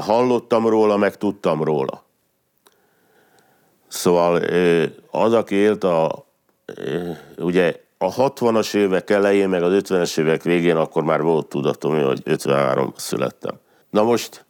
[0.00, 2.04] hallottam róla, meg tudtam róla.
[3.88, 4.42] Szóval
[5.10, 6.26] az, aki élt a,
[7.38, 12.20] ugye a 60-as évek elején, meg az 50-es évek végén, akkor már volt tudatom, hogy
[12.24, 13.54] 53 születtem.
[13.90, 14.44] Na most,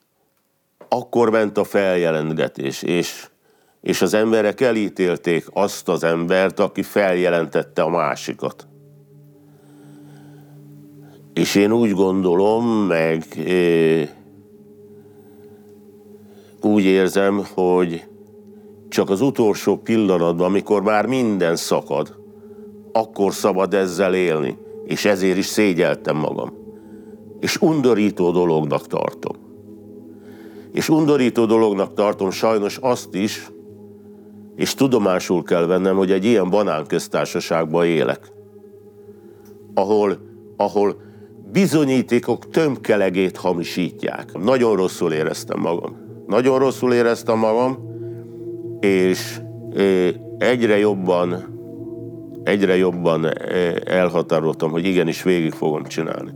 [0.88, 3.26] akkor ment a feljelentgetés, és,
[3.80, 8.66] és az emberek elítélték azt az embert, aki feljelentette a másikat.
[11.34, 13.24] És én úgy gondolom, meg
[16.60, 18.04] úgy érzem, hogy
[18.88, 22.18] csak az utolsó pillanatban, amikor már minden szakad,
[22.92, 24.58] akkor szabad ezzel élni.
[24.84, 26.52] És ezért is szégyeltem magam.
[27.40, 29.36] És undorító dolognak tartom.
[30.72, 33.50] És undorító dolognak tartom sajnos azt is,
[34.56, 38.32] és tudomásul kell vennem, hogy egy ilyen banánköztársaságban élek,
[39.74, 40.18] ahol,
[40.56, 40.96] ahol
[41.52, 44.38] bizonyítékok tömkelegét hamisítják.
[44.42, 45.96] Nagyon rosszul éreztem magam.
[46.26, 47.78] Nagyon rosszul éreztem magam,
[48.80, 49.40] és
[50.38, 51.58] egyre jobban,
[52.44, 53.26] egyre jobban
[53.84, 56.30] elhatároltam, hogy igenis végig fogom csinálni.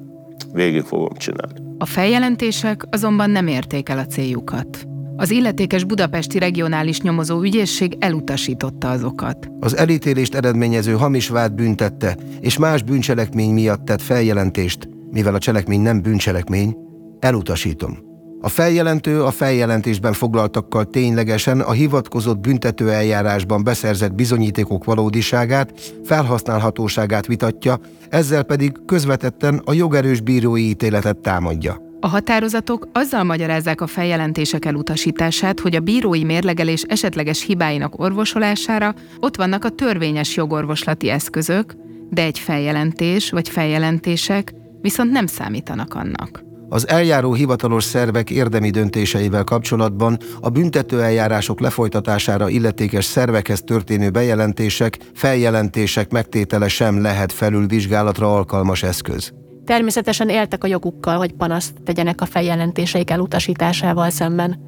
[0.53, 1.59] Végig fogom csinálni.
[1.79, 4.87] A feljelentések azonban nem érték el a céljukat.
[5.17, 9.49] Az illetékes budapesti regionális nyomozó ügyészség elutasította azokat.
[9.61, 15.81] Az elítélést eredményező hamis vád büntette, és más bűncselekmény miatt tett feljelentést mivel a cselekmény
[15.81, 16.77] nem bűncselekmény,
[17.21, 17.99] elutasítom.
[18.41, 25.73] A feljelentő a feljelentésben foglaltakkal ténylegesen a hivatkozott büntető eljárásban beszerzett bizonyítékok valódiságát,
[26.05, 31.83] felhasználhatóságát vitatja, ezzel pedig közvetetten a jogerős bírói ítéletet támadja.
[32.01, 39.37] A határozatok azzal magyarázzák a feljelentések elutasítását, hogy a bírói mérlegelés esetleges hibáinak orvosolására ott
[39.37, 41.75] vannak a törvényes jogorvoslati eszközök,
[42.11, 46.45] de egy feljelentés vagy feljelentések viszont nem számítanak annak.
[46.69, 54.99] Az eljáró hivatalos szervek érdemi döntéseivel kapcsolatban a büntető eljárások lefolytatására illetékes szervekhez történő bejelentések,
[55.15, 59.33] feljelentések megtétele sem lehet felülvizsgálatra alkalmas eszköz.
[59.65, 64.59] Természetesen éltek a jogukkal, hogy panaszt tegyenek a feljelentéseik elutasításával szemben,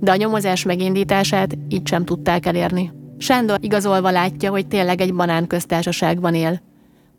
[0.00, 2.92] de a nyomozás megindítását így sem tudták elérni.
[3.18, 6.60] Sándor igazolva látja, hogy tényleg egy banán köztársaságban él,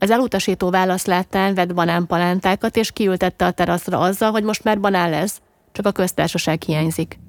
[0.03, 5.09] az elutasító válasz láttán vett banánpalántákat, és kiültette a teraszra azzal, hogy most már banán
[5.09, 7.19] lesz, csak a köztársaság hiányzik.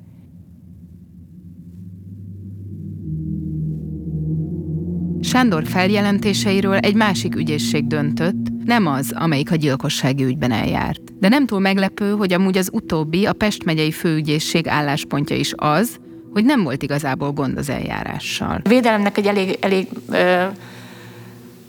[5.20, 11.18] Sándor feljelentéseiről egy másik ügyészség döntött, nem az, amelyik a gyilkossági ügyben eljárt.
[11.18, 15.98] De nem túl meglepő, hogy amúgy az utóbbi, a Pest megyei főügyészség álláspontja is az,
[16.32, 18.60] hogy nem volt igazából gond az eljárással.
[18.64, 20.44] A védelemnek egy elég, elég ö,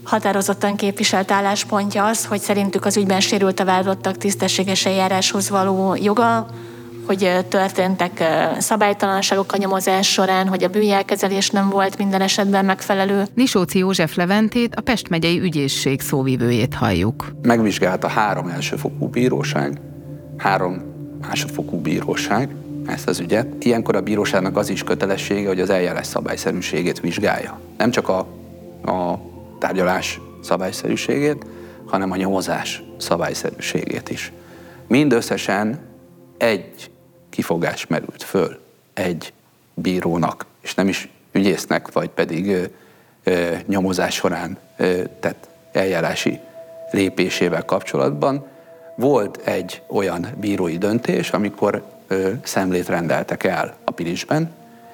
[0.05, 6.47] határozottan képviselt álláspontja az, hogy szerintük az ügyben sérült a vádlottak tisztességes eljáráshoz való joga,
[7.05, 8.23] hogy történtek
[8.57, 13.23] szabálytalanságok a nyomozás során, hogy a bűnjelkezelés nem volt minden esetben megfelelő.
[13.33, 17.31] Nisóci József Leventét, a Pest megyei ügyészség szóvivőjét halljuk.
[17.41, 19.81] Megvizsgálta három elsőfokú bíróság,
[20.37, 20.81] három
[21.27, 23.47] másodfokú bíróság ezt az ügyet.
[23.63, 27.59] Ilyenkor a bíróságnak az is kötelessége, hogy az eljárás szabályszerűségét vizsgálja.
[27.77, 28.27] Nem csak a
[28.85, 29.19] a
[29.59, 31.45] tárgyalás szabályszerűségét,
[31.85, 34.31] hanem a nyomozás szabályszerűségét is.
[34.87, 35.79] Mindösszesen
[36.37, 36.91] egy
[37.29, 38.59] kifogás merült föl
[38.93, 39.33] egy
[39.73, 42.63] bírónak, és nem is ügyésznek, vagy pedig ö,
[43.23, 46.39] ö, nyomozás során ö, tett eljárási
[46.91, 48.45] lépésével kapcsolatban.
[48.95, 54.53] Volt egy olyan bírói döntés, amikor ö, szemlét rendeltek el a Pilisben,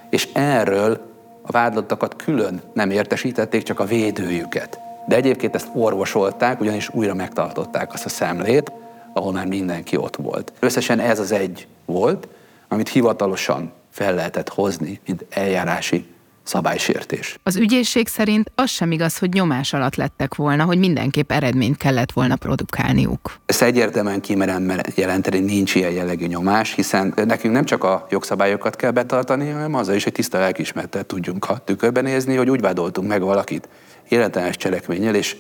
[0.10, 1.11] és erről
[1.42, 4.80] a vádlottakat külön nem értesítették, csak a védőjüket.
[5.08, 8.72] De egyébként ezt orvosolták, ugyanis újra megtartották azt a szemlét,
[9.14, 10.54] ahol már mindenki ott volt.
[10.60, 12.28] Összesen ez az egy volt,
[12.68, 16.06] amit hivatalosan fel lehetett hozni, mint eljárási
[16.44, 17.40] szabálysértés.
[17.44, 22.12] Az ügyészség szerint az sem igaz, hogy nyomás alatt lettek volna, hogy mindenképp eredményt kellett
[22.12, 23.34] volna produkálniuk.
[23.46, 28.92] Ezt egyértelműen kimerem jelenteni, nincs ilyen jellegű nyomás, hiszen nekünk nem csak a jogszabályokat kell
[28.92, 33.22] betartani, hanem azzal is, hogy tiszta lelkismertet tudjunk a tükörben nézni, hogy úgy vádoltunk meg
[33.22, 33.70] valakit
[34.10, 35.36] életlenes cselekménnyel, és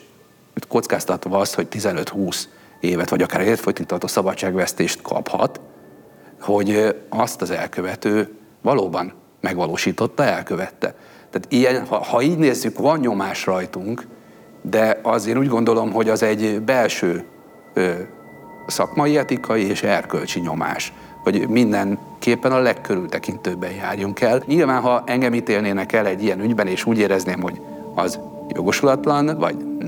[0.67, 2.43] kockáztatva azt, hogy 15-20
[2.79, 5.59] évet, vagy akár életfolytigtató szabadságvesztést kaphat,
[6.39, 10.95] hogy azt az elkövető valóban megvalósította, elkövette.
[11.29, 14.07] Tehát ilyen, ha, ha így nézzük, van nyomás rajtunk,
[14.61, 17.23] de azért úgy gondolom, hogy az egy belső
[17.73, 17.91] ö,
[18.67, 24.43] szakmai, etikai és erkölcsi nyomás, hogy mindenképpen a legkörültekintőbben járjunk el.
[24.45, 27.61] Nyilván, ha engem ítélnének el egy ilyen ügyben, és úgy érezném, hogy
[27.95, 28.19] az
[28.53, 29.87] jogosulatlan, vagy mm,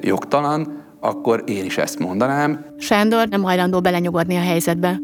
[0.00, 2.64] jogtalan, akkor én is ezt mondanám.
[2.78, 4.98] Sándor nem hajlandó belenyugodni a helyzetbe.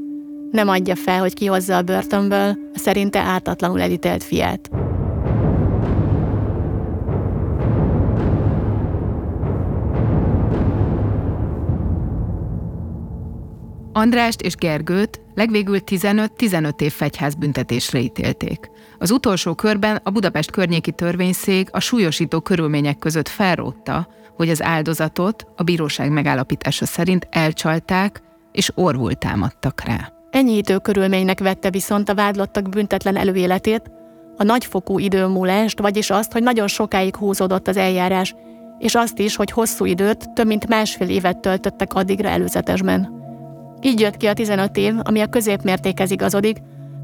[0.57, 4.71] Nem adja fel, hogy kihozza a börtönből a szerinte ártatlanul elítélt fiát.
[13.93, 18.71] Andrást és Gergőt legvégül 15-15 év fegyházbüntetésre ítélték.
[18.99, 25.47] Az utolsó körben a Budapest környéki törvényszék a súlyosító körülmények között felrótta, hogy az áldozatot
[25.57, 30.16] a bíróság megállapítása szerint elcsalták és orvul támadtak rá.
[30.37, 33.91] Enyhítő körülménynek vette viszont a vádlottak büntetlen előéletét,
[34.37, 38.35] a nagyfokú időmúlást, vagyis azt, hogy nagyon sokáig húzódott az eljárás,
[38.79, 43.13] és azt is, hogy hosszú időt, több mint másfél évet töltöttek addigra előzetesben.
[43.83, 46.57] Így jött ki a 15 év, ami a középmértékhez igazodik,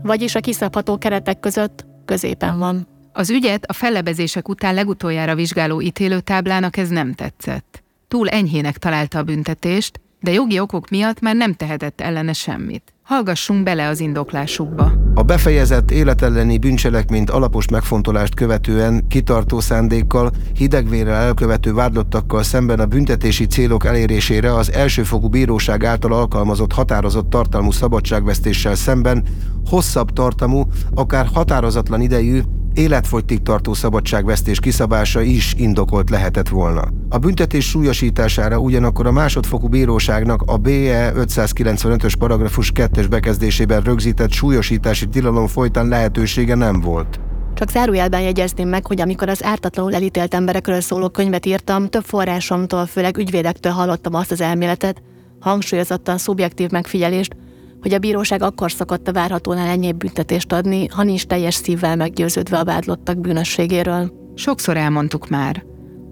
[0.02, 2.88] vagyis a kiszabható keretek között középen van.
[3.12, 7.82] Az ügyet a fellebezések után legutoljára vizsgáló ítélőtáblának ez nem tetszett.
[8.08, 12.91] Túl enyhének találta a büntetést, de jogi okok miatt már nem tehetett ellene semmit.
[13.02, 14.92] Hallgassunk bele az indoklásukba.
[15.14, 23.46] A befejezett életelleni bűncselekményt alapos megfontolást követően kitartó szándékkal, hidegvérrel elkövető vádlottakkal szemben a büntetési
[23.46, 29.24] célok elérésére az elsőfokú bíróság által alkalmazott határozott tartalmú szabadságvesztéssel szemben
[29.66, 30.62] hosszabb tartamú,
[30.94, 32.40] akár határozatlan idejű
[32.74, 36.82] életfogytig tartó szabadságvesztés kiszabása is indokolt lehetett volna.
[37.08, 45.08] A büntetés súlyosítására ugyanakkor a másodfokú bíróságnak a BE 595-ös paragrafus 2-es bekezdésében rögzített súlyosítási
[45.08, 47.20] tilalom folytán lehetősége nem volt.
[47.54, 52.86] Csak zárójelben jegyezném meg, hogy amikor az ártatlanul elítélt emberekről szóló könyvet írtam, több forrásomtól,
[52.86, 55.02] főleg ügyvédektől hallottam azt az elméletet,
[55.40, 57.36] hangsúlyozottan szubjektív megfigyelést,
[57.80, 62.58] hogy a bíróság akkor szokott a várhatónál enyhébb büntetést adni, ha nincs teljes szívvel meggyőződve
[62.58, 64.12] a vádlottak bűnösségéről.
[64.34, 65.64] Sokszor elmondtuk már.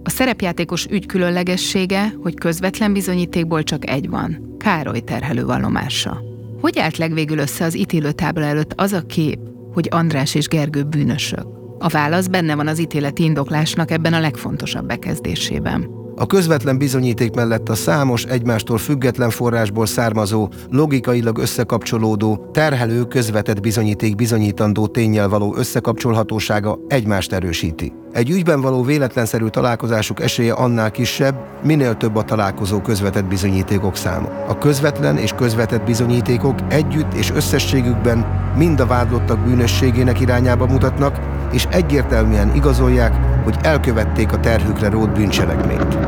[0.02, 4.56] A szerepjátékos ügy különlegessége, hogy közvetlen bizonyítékból csak egy van.
[4.58, 6.29] Károly terhelő vallomása.
[6.60, 9.38] Hogy állt legvégül össze az ítélőtábla előtt az a kép,
[9.72, 11.46] hogy András és Gergő bűnösök?
[11.78, 15.99] A válasz benne van az ítéleti indoklásnak ebben a legfontosabb bekezdésében.
[16.20, 24.14] A közvetlen bizonyíték mellett a számos egymástól független forrásból származó, logikailag összekapcsolódó, terhelő közvetett bizonyíték
[24.14, 27.92] bizonyítandó tényel való összekapcsolhatósága egymást erősíti.
[28.12, 34.28] Egy ügyben való véletlenszerű találkozásuk esélye annál kisebb, minél több a találkozó közvetett bizonyítékok száma.
[34.48, 41.66] A közvetlen és közvetett bizonyítékok együtt és összességükben mind a vádlottak bűnösségének irányába mutatnak, és
[41.70, 45.98] egyértelműen igazolják, hogy elkövették a terhükre rót bűncselekményt.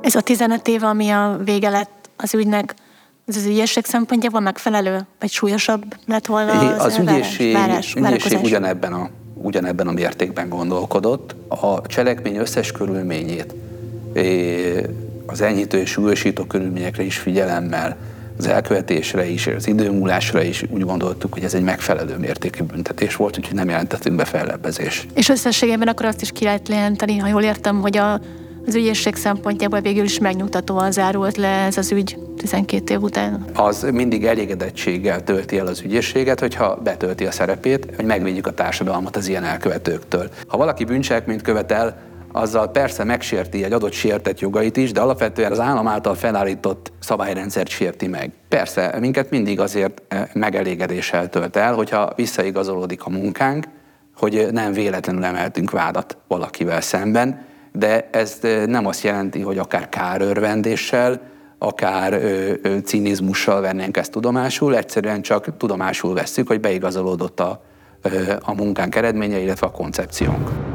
[0.00, 2.74] Ez a 15 év, ami a vége lett az ügynek,
[3.26, 8.92] ez az ügyészség szempontjából megfelelő, vagy súlyosabb lett volna az, az ügyészség, várás, ügyészség ugyanebben,
[8.92, 11.34] a, ugyanebben a mértékben gondolkodott.
[11.48, 13.54] A cselekmény összes körülményét,
[15.26, 17.96] az enyhítő és súlyosító körülményekre is figyelemmel,
[18.38, 23.38] az elkövetésre is, az időmúlásra is úgy gondoltuk, hogy ez egy megfelelő mértékű büntetés volt,
[23.38, 25.06] úgyhogy nem jelentettünk be fellebbezés.
[25.14, 28.12] És összességében akkor azt is ki lehet jelenteni, ha jól értem, hogy a,
[28.66, 33.44] az ügyészség szempontjából végül is megnyugtatóan zárult le ez az ügy 12 év után?
[33.54, 39.16] Az mindig elégedettséggel tölti el az ügyészséget, hogyha betölti a szerepét, hogy megvédjük a társadalmat
[39.16, 40.28] az ilyen elkövetőktől.
[40.46, 41.96] Ha valaki bűncselekményt követel,
[42.36, 47.68] azzal persze megsérti egy adott sértett jogait is, de alapvetően az állam által felállított szabályrendszert
[47.68, 48.32] sérti meg.
[48.48, 53.64] Persze, minket mindig azért eh, megelégedéssel tölt el, hogyha visszaigazolódik a munkánk,
[54.16, 59.88] hogy nem véletlenül emeltünk vádat valakivel szemben, de ez eh, nem azt jelenti, hogy akár
[59.88, 61.20] kárörvendéssel,
[61.58, 67.62] akár ö, ö, cinizmussal vennénk ezt tudomásul, egyszerűen csak tudomásul vesszük, hogy beigazolódott a,
[68.02, 70.73] ö, a munkánk eredménye, illetve a koncepciónk.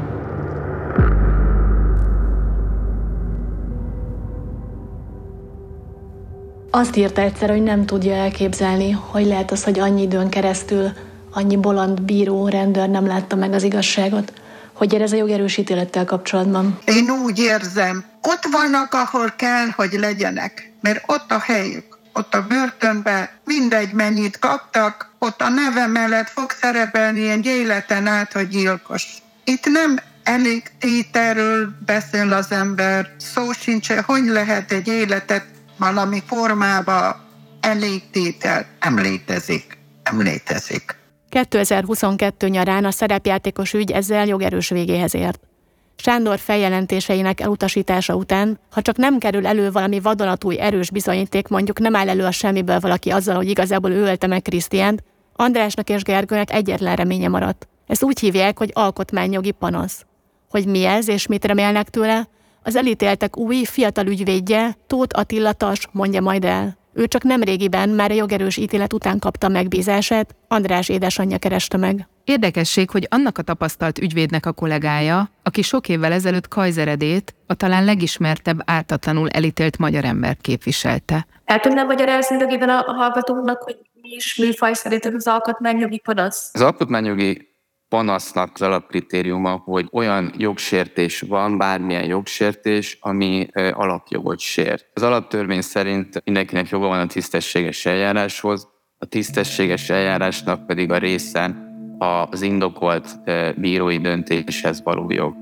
[6.70, 10.90] Azt írta egyszer, hogy nem tudja elképzelni, hogy lehet az, hogy annyi időn keresztül
[11.32, 14.32] annyi bolond bíró, rendőr nem látta meg az igazságot.
[14.72, 16.78] Hogy ez a jogerős ítélettel kapcsolatban?
[16.84, 21.98] Én úgy érzem, ott vannak, ahol kell, hogy legyenek, mert ott a helyük.
[22.12, 28.32] Ott a börtönben mindegy mennyit kaptak, ott a neve mellett fog szerepelni egy életen át,
[28.32, 29.06] hogy gyilkos.
[29.44, 35.44] Itt nem elég tételről beszél az ember, szó sincs, hogy lehet egy életet
[35.80, 37.20] valami formába
[37.60, 38.66] elég tétel.
[38.80, 39.78] Nem létezik.
[40.04, 40.98] Nem létezik.
[41.28, 45.40] 2022 nyarán a szerepjátékos ügy ezzel jogerős végéhez ért.
[45.96, 51.96] Sándor feljelentéseinek elutasítása után, ha csak nem kerül elő valami vadonatúj erős bizonyíték, mondjuk nem
[51.96, 55.02] áll elő a semmiből valaki azzal, hogy igazából ő ölte meg Krisztiánt,
[55.32, 57.68] Andrásnak és Gergőnek egyetlen reménye maradt.
[57.86, 60.04] Ezt úgy hívják, hogy alkotmányjogi panasz.
[60.50, 62.28] Hogy mi ez és mit remélnek tőle,
[62.62, 66.78] az elítéltek új, fiatal ügyvédje, Tóth Attila Tas mondja majd el.
[66.92, 72.08] Ő csak nem régiben, már a jogerős ítélet után kapta megbízását, András édesanyja kereste meg.
[72.24, 77.84] Érdekesség, hogy annak a tapasztalt ügyvédnek a kollégája, aki sok évvel ezelőtt Kajzeredét, a talán
[77.84, 81.26] legismertebb ártatlanul elítélt magyar ember képviselte.
[81.44, 86.50] El tudnám magyarázni röviden a hallgatóknak, hogy mi is műfaj szerinted az alkotmányjogi panasz?
[86.52, 87.49] Az alkotmányjogi
[87.90, 94.86] panasznak az alapkritériuma, hogy olyan jogsértés van, bármilyen jogsértés, ami alapjogot sért.
[94.94, 98.68] Az alaptörvény szerint mindenkinek joga van a tisztességes eljáráshoz,
[98.98, 101.68] a tisztességes eljárásnak pedig a része
[101.98, 103.18] az indokolt
[103.56, 105.34] bírói döntéshez való jog.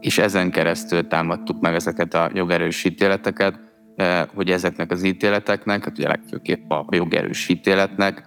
[0.00, 3.58] És ezen keresztül támadtuk meg ezeket a jogerős ítéleteket,
[4.34, 8.24] hogy ezeknek az ítéleteknek, hát ugye legfőképp a jogerős ítéletnek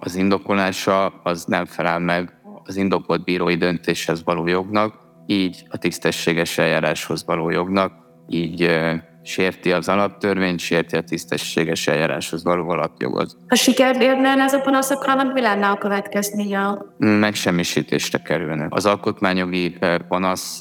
[0.00, 4.94] az indokolása az nem felel meg az indokolt bírói döntéshez való jognak,
[5.26, 7.92] így a tisztességes eljáráshoz való jognak,
[8.28, 8.80] így
[9.22, 13.36] sérti az alaptörvényt, sérti a tisztességes eljáráshoz való alapjogot.
[13.48, 16.78] Ha sikert érne ez a panasz, akkor annak mi lenne a következménye?
[16.98, 18.66] Megsemmisítésre kerülne.
[18.68, 20.60] Az alkotmányjogi panasz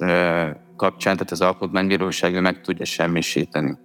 [0.76, 3.78] kapcsán, tehát az alkotmánybíróság meg tudja semmisíteni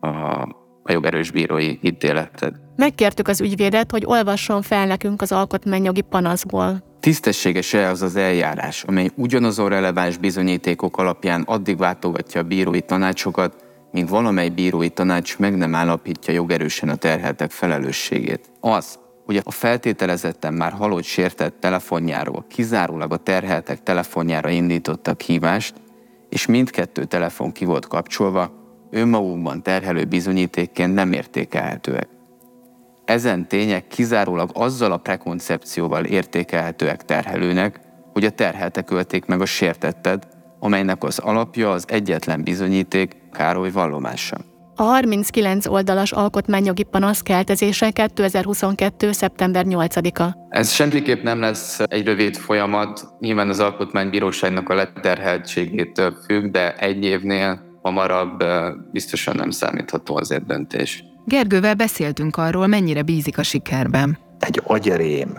[0.00, 0.48] a,
[0.84, 2.54] a jogerős bírói ítéletet.
[2.76, 6.82] Megkértük az ügyvédet, hogy olvasson fel nekünk az alkotmányjogi panaszból.
[7.00, 14.08] Tisztességes-e az az eljárás, amely ugyanazon releváns bizonyítékok alapján addig váltogatja a bírói tanácsokat, míg
[14.08, 18.50] valamely bírói tanács meg nem állapítja jogerősen a terheltek felelősségét.
[18.60, 25.74] Az, hogy a feltételezetten már halott sértett telefonjáról kizárólag a terheltek telefonjára indítottak hívást,
[26.28, 28.63] és mindkettő telefon ki volt kapcsolva,
[28.94, 32.08] önmagukban terhelő bizonyítékként nem értékelhetőek.
[33.04, 37.80] Ezen tények kizárólag azzal a prekoncepcióval értékelhetőek terhelőnek,
[38.12, 40.26] hogy a terheltek ölték meg a sértetted,
[40.58, 44.36] amelynek az alapja az egyetlen bizonyíték Károly vallomása.
[44.76, 49.12] A 39 oldalas alkotmányjogi panasz keltezése 2022.
[49.12, 50.36] szeptember 8-a.
[50.48, 57.04] Ez semmiképp nem lesz egy rövid folyamat, nyilván az alkotmánybíróságnak a leterheltségétől függ, de egy
[57.04, 58.44] évnél hamarabb
[58.92, 61.04] biztosan nem számítható azért döntés.
[61.24, 64.18] Gergővel beszéltünk arról, mennyire bízik a sikerben.
[64.38, 65.38] Egy agyerém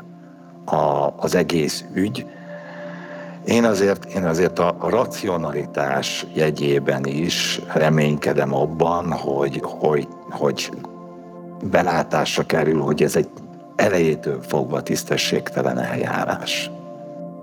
[0.66, 2.26] a, az egész ügy.
[3.46, 10.70] Én azért, én azért a, racionalitás jegyében is reménykedem abban, hogy, hogy, hogy
[11.72, 13.30] belátásra kerül, hogy ez egy
[13.76, 16.70] elejétől fogva tisztességtelen eljárás.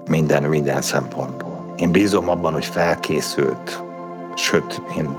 [0.09, 1.75] Minden, minden szempontból.
[1.77, 3.83] Én bízom abban, hogy felkészült,
[4.35, 5.17] sőt, én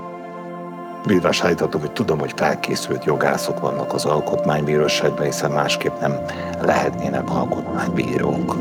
[1.08, 6.18] bírás állíthatom, hogy tudom, hogy felkészült jogászok vannak az alkotmánybíróságban, hiszen másképp nem
[6.62, 8.56] lehetnének alkotmánybírók.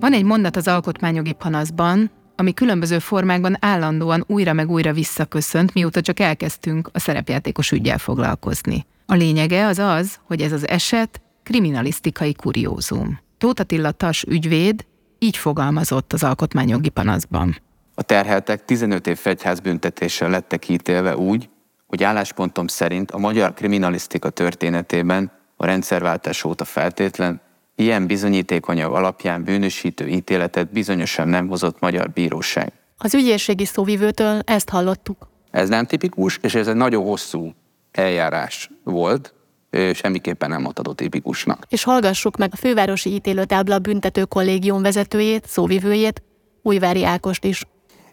[0.00, 6.00] Van egy mondat az alkotmányjogi panaszban, ami különböző formákban állandóan újra meg újra visszaköszönt, mióta
[6.00, 8.86] csak elkezdtünk a szerepjátékos ügyel foglalkozni.
[9.06, 13.20] A lényege az az, hogy ez az eset kriminalisztikai kuriózum.
[13.38, 14.86] Tóth Attila Tas ügyvéd
[15.18, 17.56] így fogalmazott az alkotmányjogi panaszban.
[17.94, 21.48] A terheltek 15 év fegyházbüntetéssel lettek ítélve úgy,
[21.86, 27.40] hogy álláspontom szerint a magyar kriminalisztika történetében a rendszerváltás óta feltétlen
[27.74, 32.72] ilyen bizonyítékanyag alapján bűnösítő ítéletet bizonyosan nem hozott magyar bíróság.
[32.98, 35.28] Az ügyészségi szóvivőtől ezt hallottuk.
[35.50, 37.54] Ez nem tipikus, és ez egy nagyon hosszú
[37.92, 39.34] eljárás volt,
[39.70, 41.66] semmiképpen nem adható tipikusnak.
[41.68, 46.22] És hallgassuk meg a fővárosi ítélőtábla büntető kollégium vezetőjét, szóvivőjét,
[46.62, 47.62] Újvári Ákost is.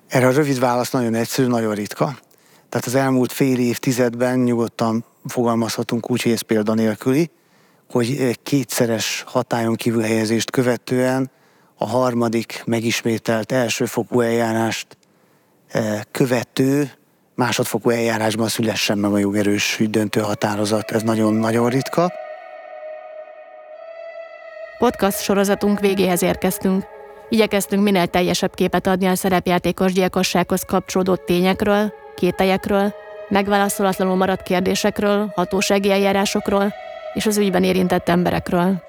[0.08, 2.18] Erre a rövid válasz nagyon egyszerű, nagyon ritka.
[2.70, 7.32] Tehát az elmúlt fél évtizedben nyugodtan fogalmazhatunk úgy, hogy ez példa nélküli,
[7.90, 11.32] hogy kétszeres hatályon kívül helyezést követően
[11.78, 14.98] a harmadik megismételt elsőfokú eljárást
[15.68, 16.92] eh, követő
[17.36, 20.92] másodfokú eljárásban szülessen meg a jogerős döntő határozat.
[20.92, 22.12] Ez nagyon-nagyon ritka.
[24.78, 26.84] Podcast sorozatunk végéhez érkeztünk.
[27.30, 32.94] Igyekeztünk minél teljesebb képet adni a szerepjátékos gyilkossághoz kapcsolódó tényekről, kételyekről,
[33.30, 36.74] megválaszolatlanul maradt kérdésekről, hatósági eljárásokról
[37.14, 38.82] és az ügyben érintett emberekről.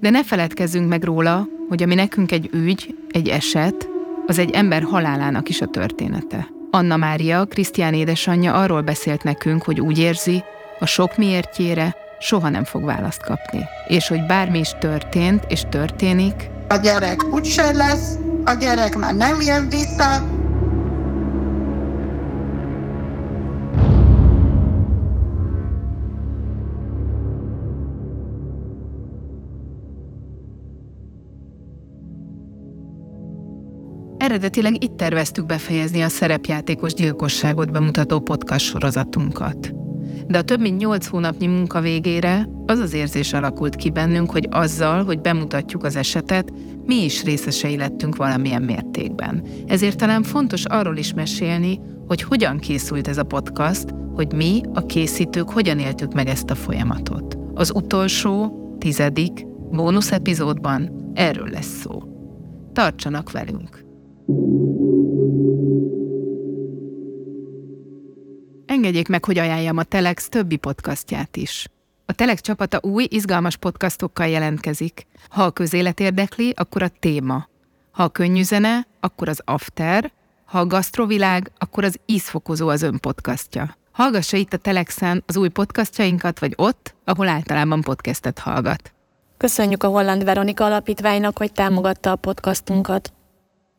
[0.00, 3.88] De ne feledkezzünk meg róla, hogy ami nekünk egy ügy, egy eset,
[4.26, 6.48] az egy ember halálának is a története.
[6.70, 10.44] Anna Mária, Krisztián édesanyja arról beszélt nekünk, hogy úgy érzi,
[10.78, 13.60] a sok miértjére soha nem fog választ kapni.
[13.86, 18.14] És hogy bármi is történt és történik, a gyerek úgyse lesz,
[18.44, 20.24] a gyerek már nem jön vissza,
[34.24, 39.72] Eredetileg itt terveztük befejezni a szerepjátékos gyilkosságot bemutató podcast sorozatunkat.
[40.26, 44.48] De a több mint 8 hónapnyi munka végére az az érzés alakult ki bennünk, hogy
[44.50, 46.52] azzal, hogy bemutatjuk az esetet,
[46.86, 49.46] mi is részesei lettünk valamilyen mértékben.
[49.66, 54.86] Ezért talán fontos arról is mesélni, hogy hogyan készült ez a podcast, hogy mi, a
[54.86, 57.38] készítők, hogyan éltük meg ezt a folyamatot.
[57.54, 62.02] Az utolsó, tizedik, bónusz epizódban erről lesz szó.
[62.72, 63.83] Tartsanak velünk!
[68.84, 71.68] Engedjék meg, hogy ajánljam a Telex többi podcastját is.
[72.06, 75.06] A Telex csapata új, izgalmas podcastokkal jelentkezik.
[75.28, 77.48] Ha a közélet érdekli, akkor a téma.
[77.90, 80.12] Ha a könnyű zene, akkor az after.
[80.44, 83.76] Ha a gasztrovilág, akkor az ízfokozó az ön podcastja.
[83.92, 88.92] Hallgassa itt a Telexen az új podcastjainkat, vagy ott, ahol általában podcastet hallgat.
[89.36, 93.12] Köszönjük a Holland Veronika Alapítványnak, hogy támogatta a podcastunkat.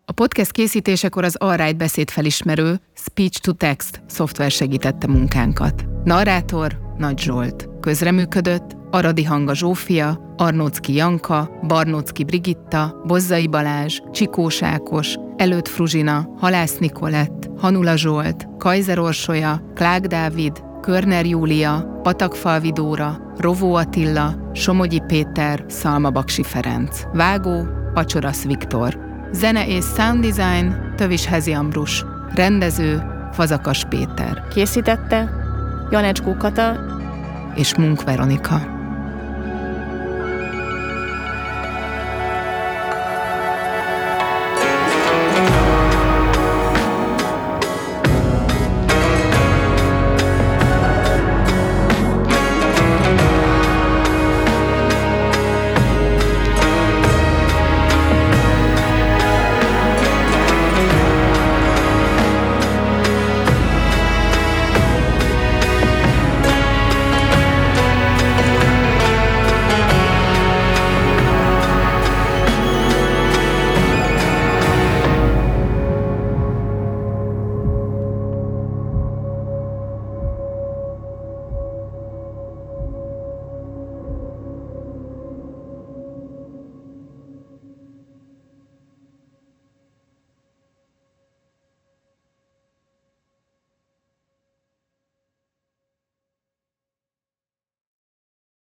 [0.07, 5.85] A podcast készítésekor az Alright beszédfelismerő Speech to Text szoftver segítette munkánkat.
[6.03, 7.69] Narrátor Nagy Zsolt.
[7.81, 16.77] Közreműködött Aradi Hanga Zsófia, Arnócki Janka, Barnócki Brigitta, Bozzai Balázs, Csikós Ákos, Előtt Fruzsina, Halász
[16.77, 25.65] Nikolett, Hanula Zsolt, Kajzer Orsolya, Klák Dávid, Körner Júlia, Patakfalvi Dóra, Rovó Attila, Somogyi Péter,
[25.67, 29.04] Szalma Baksi Ferenc, Vágó, Pacsorasz Viktor,
[29.35, 32.05] Zene és sound design Tövis Hezi Ambrus.
[32.35, 34.47] Rendező Fazakas Péter.
[34.47, 35.29] Készítette
[35.91, 36.79] Janecskó Kata
[37.55, 38.74] és Munk Veronika.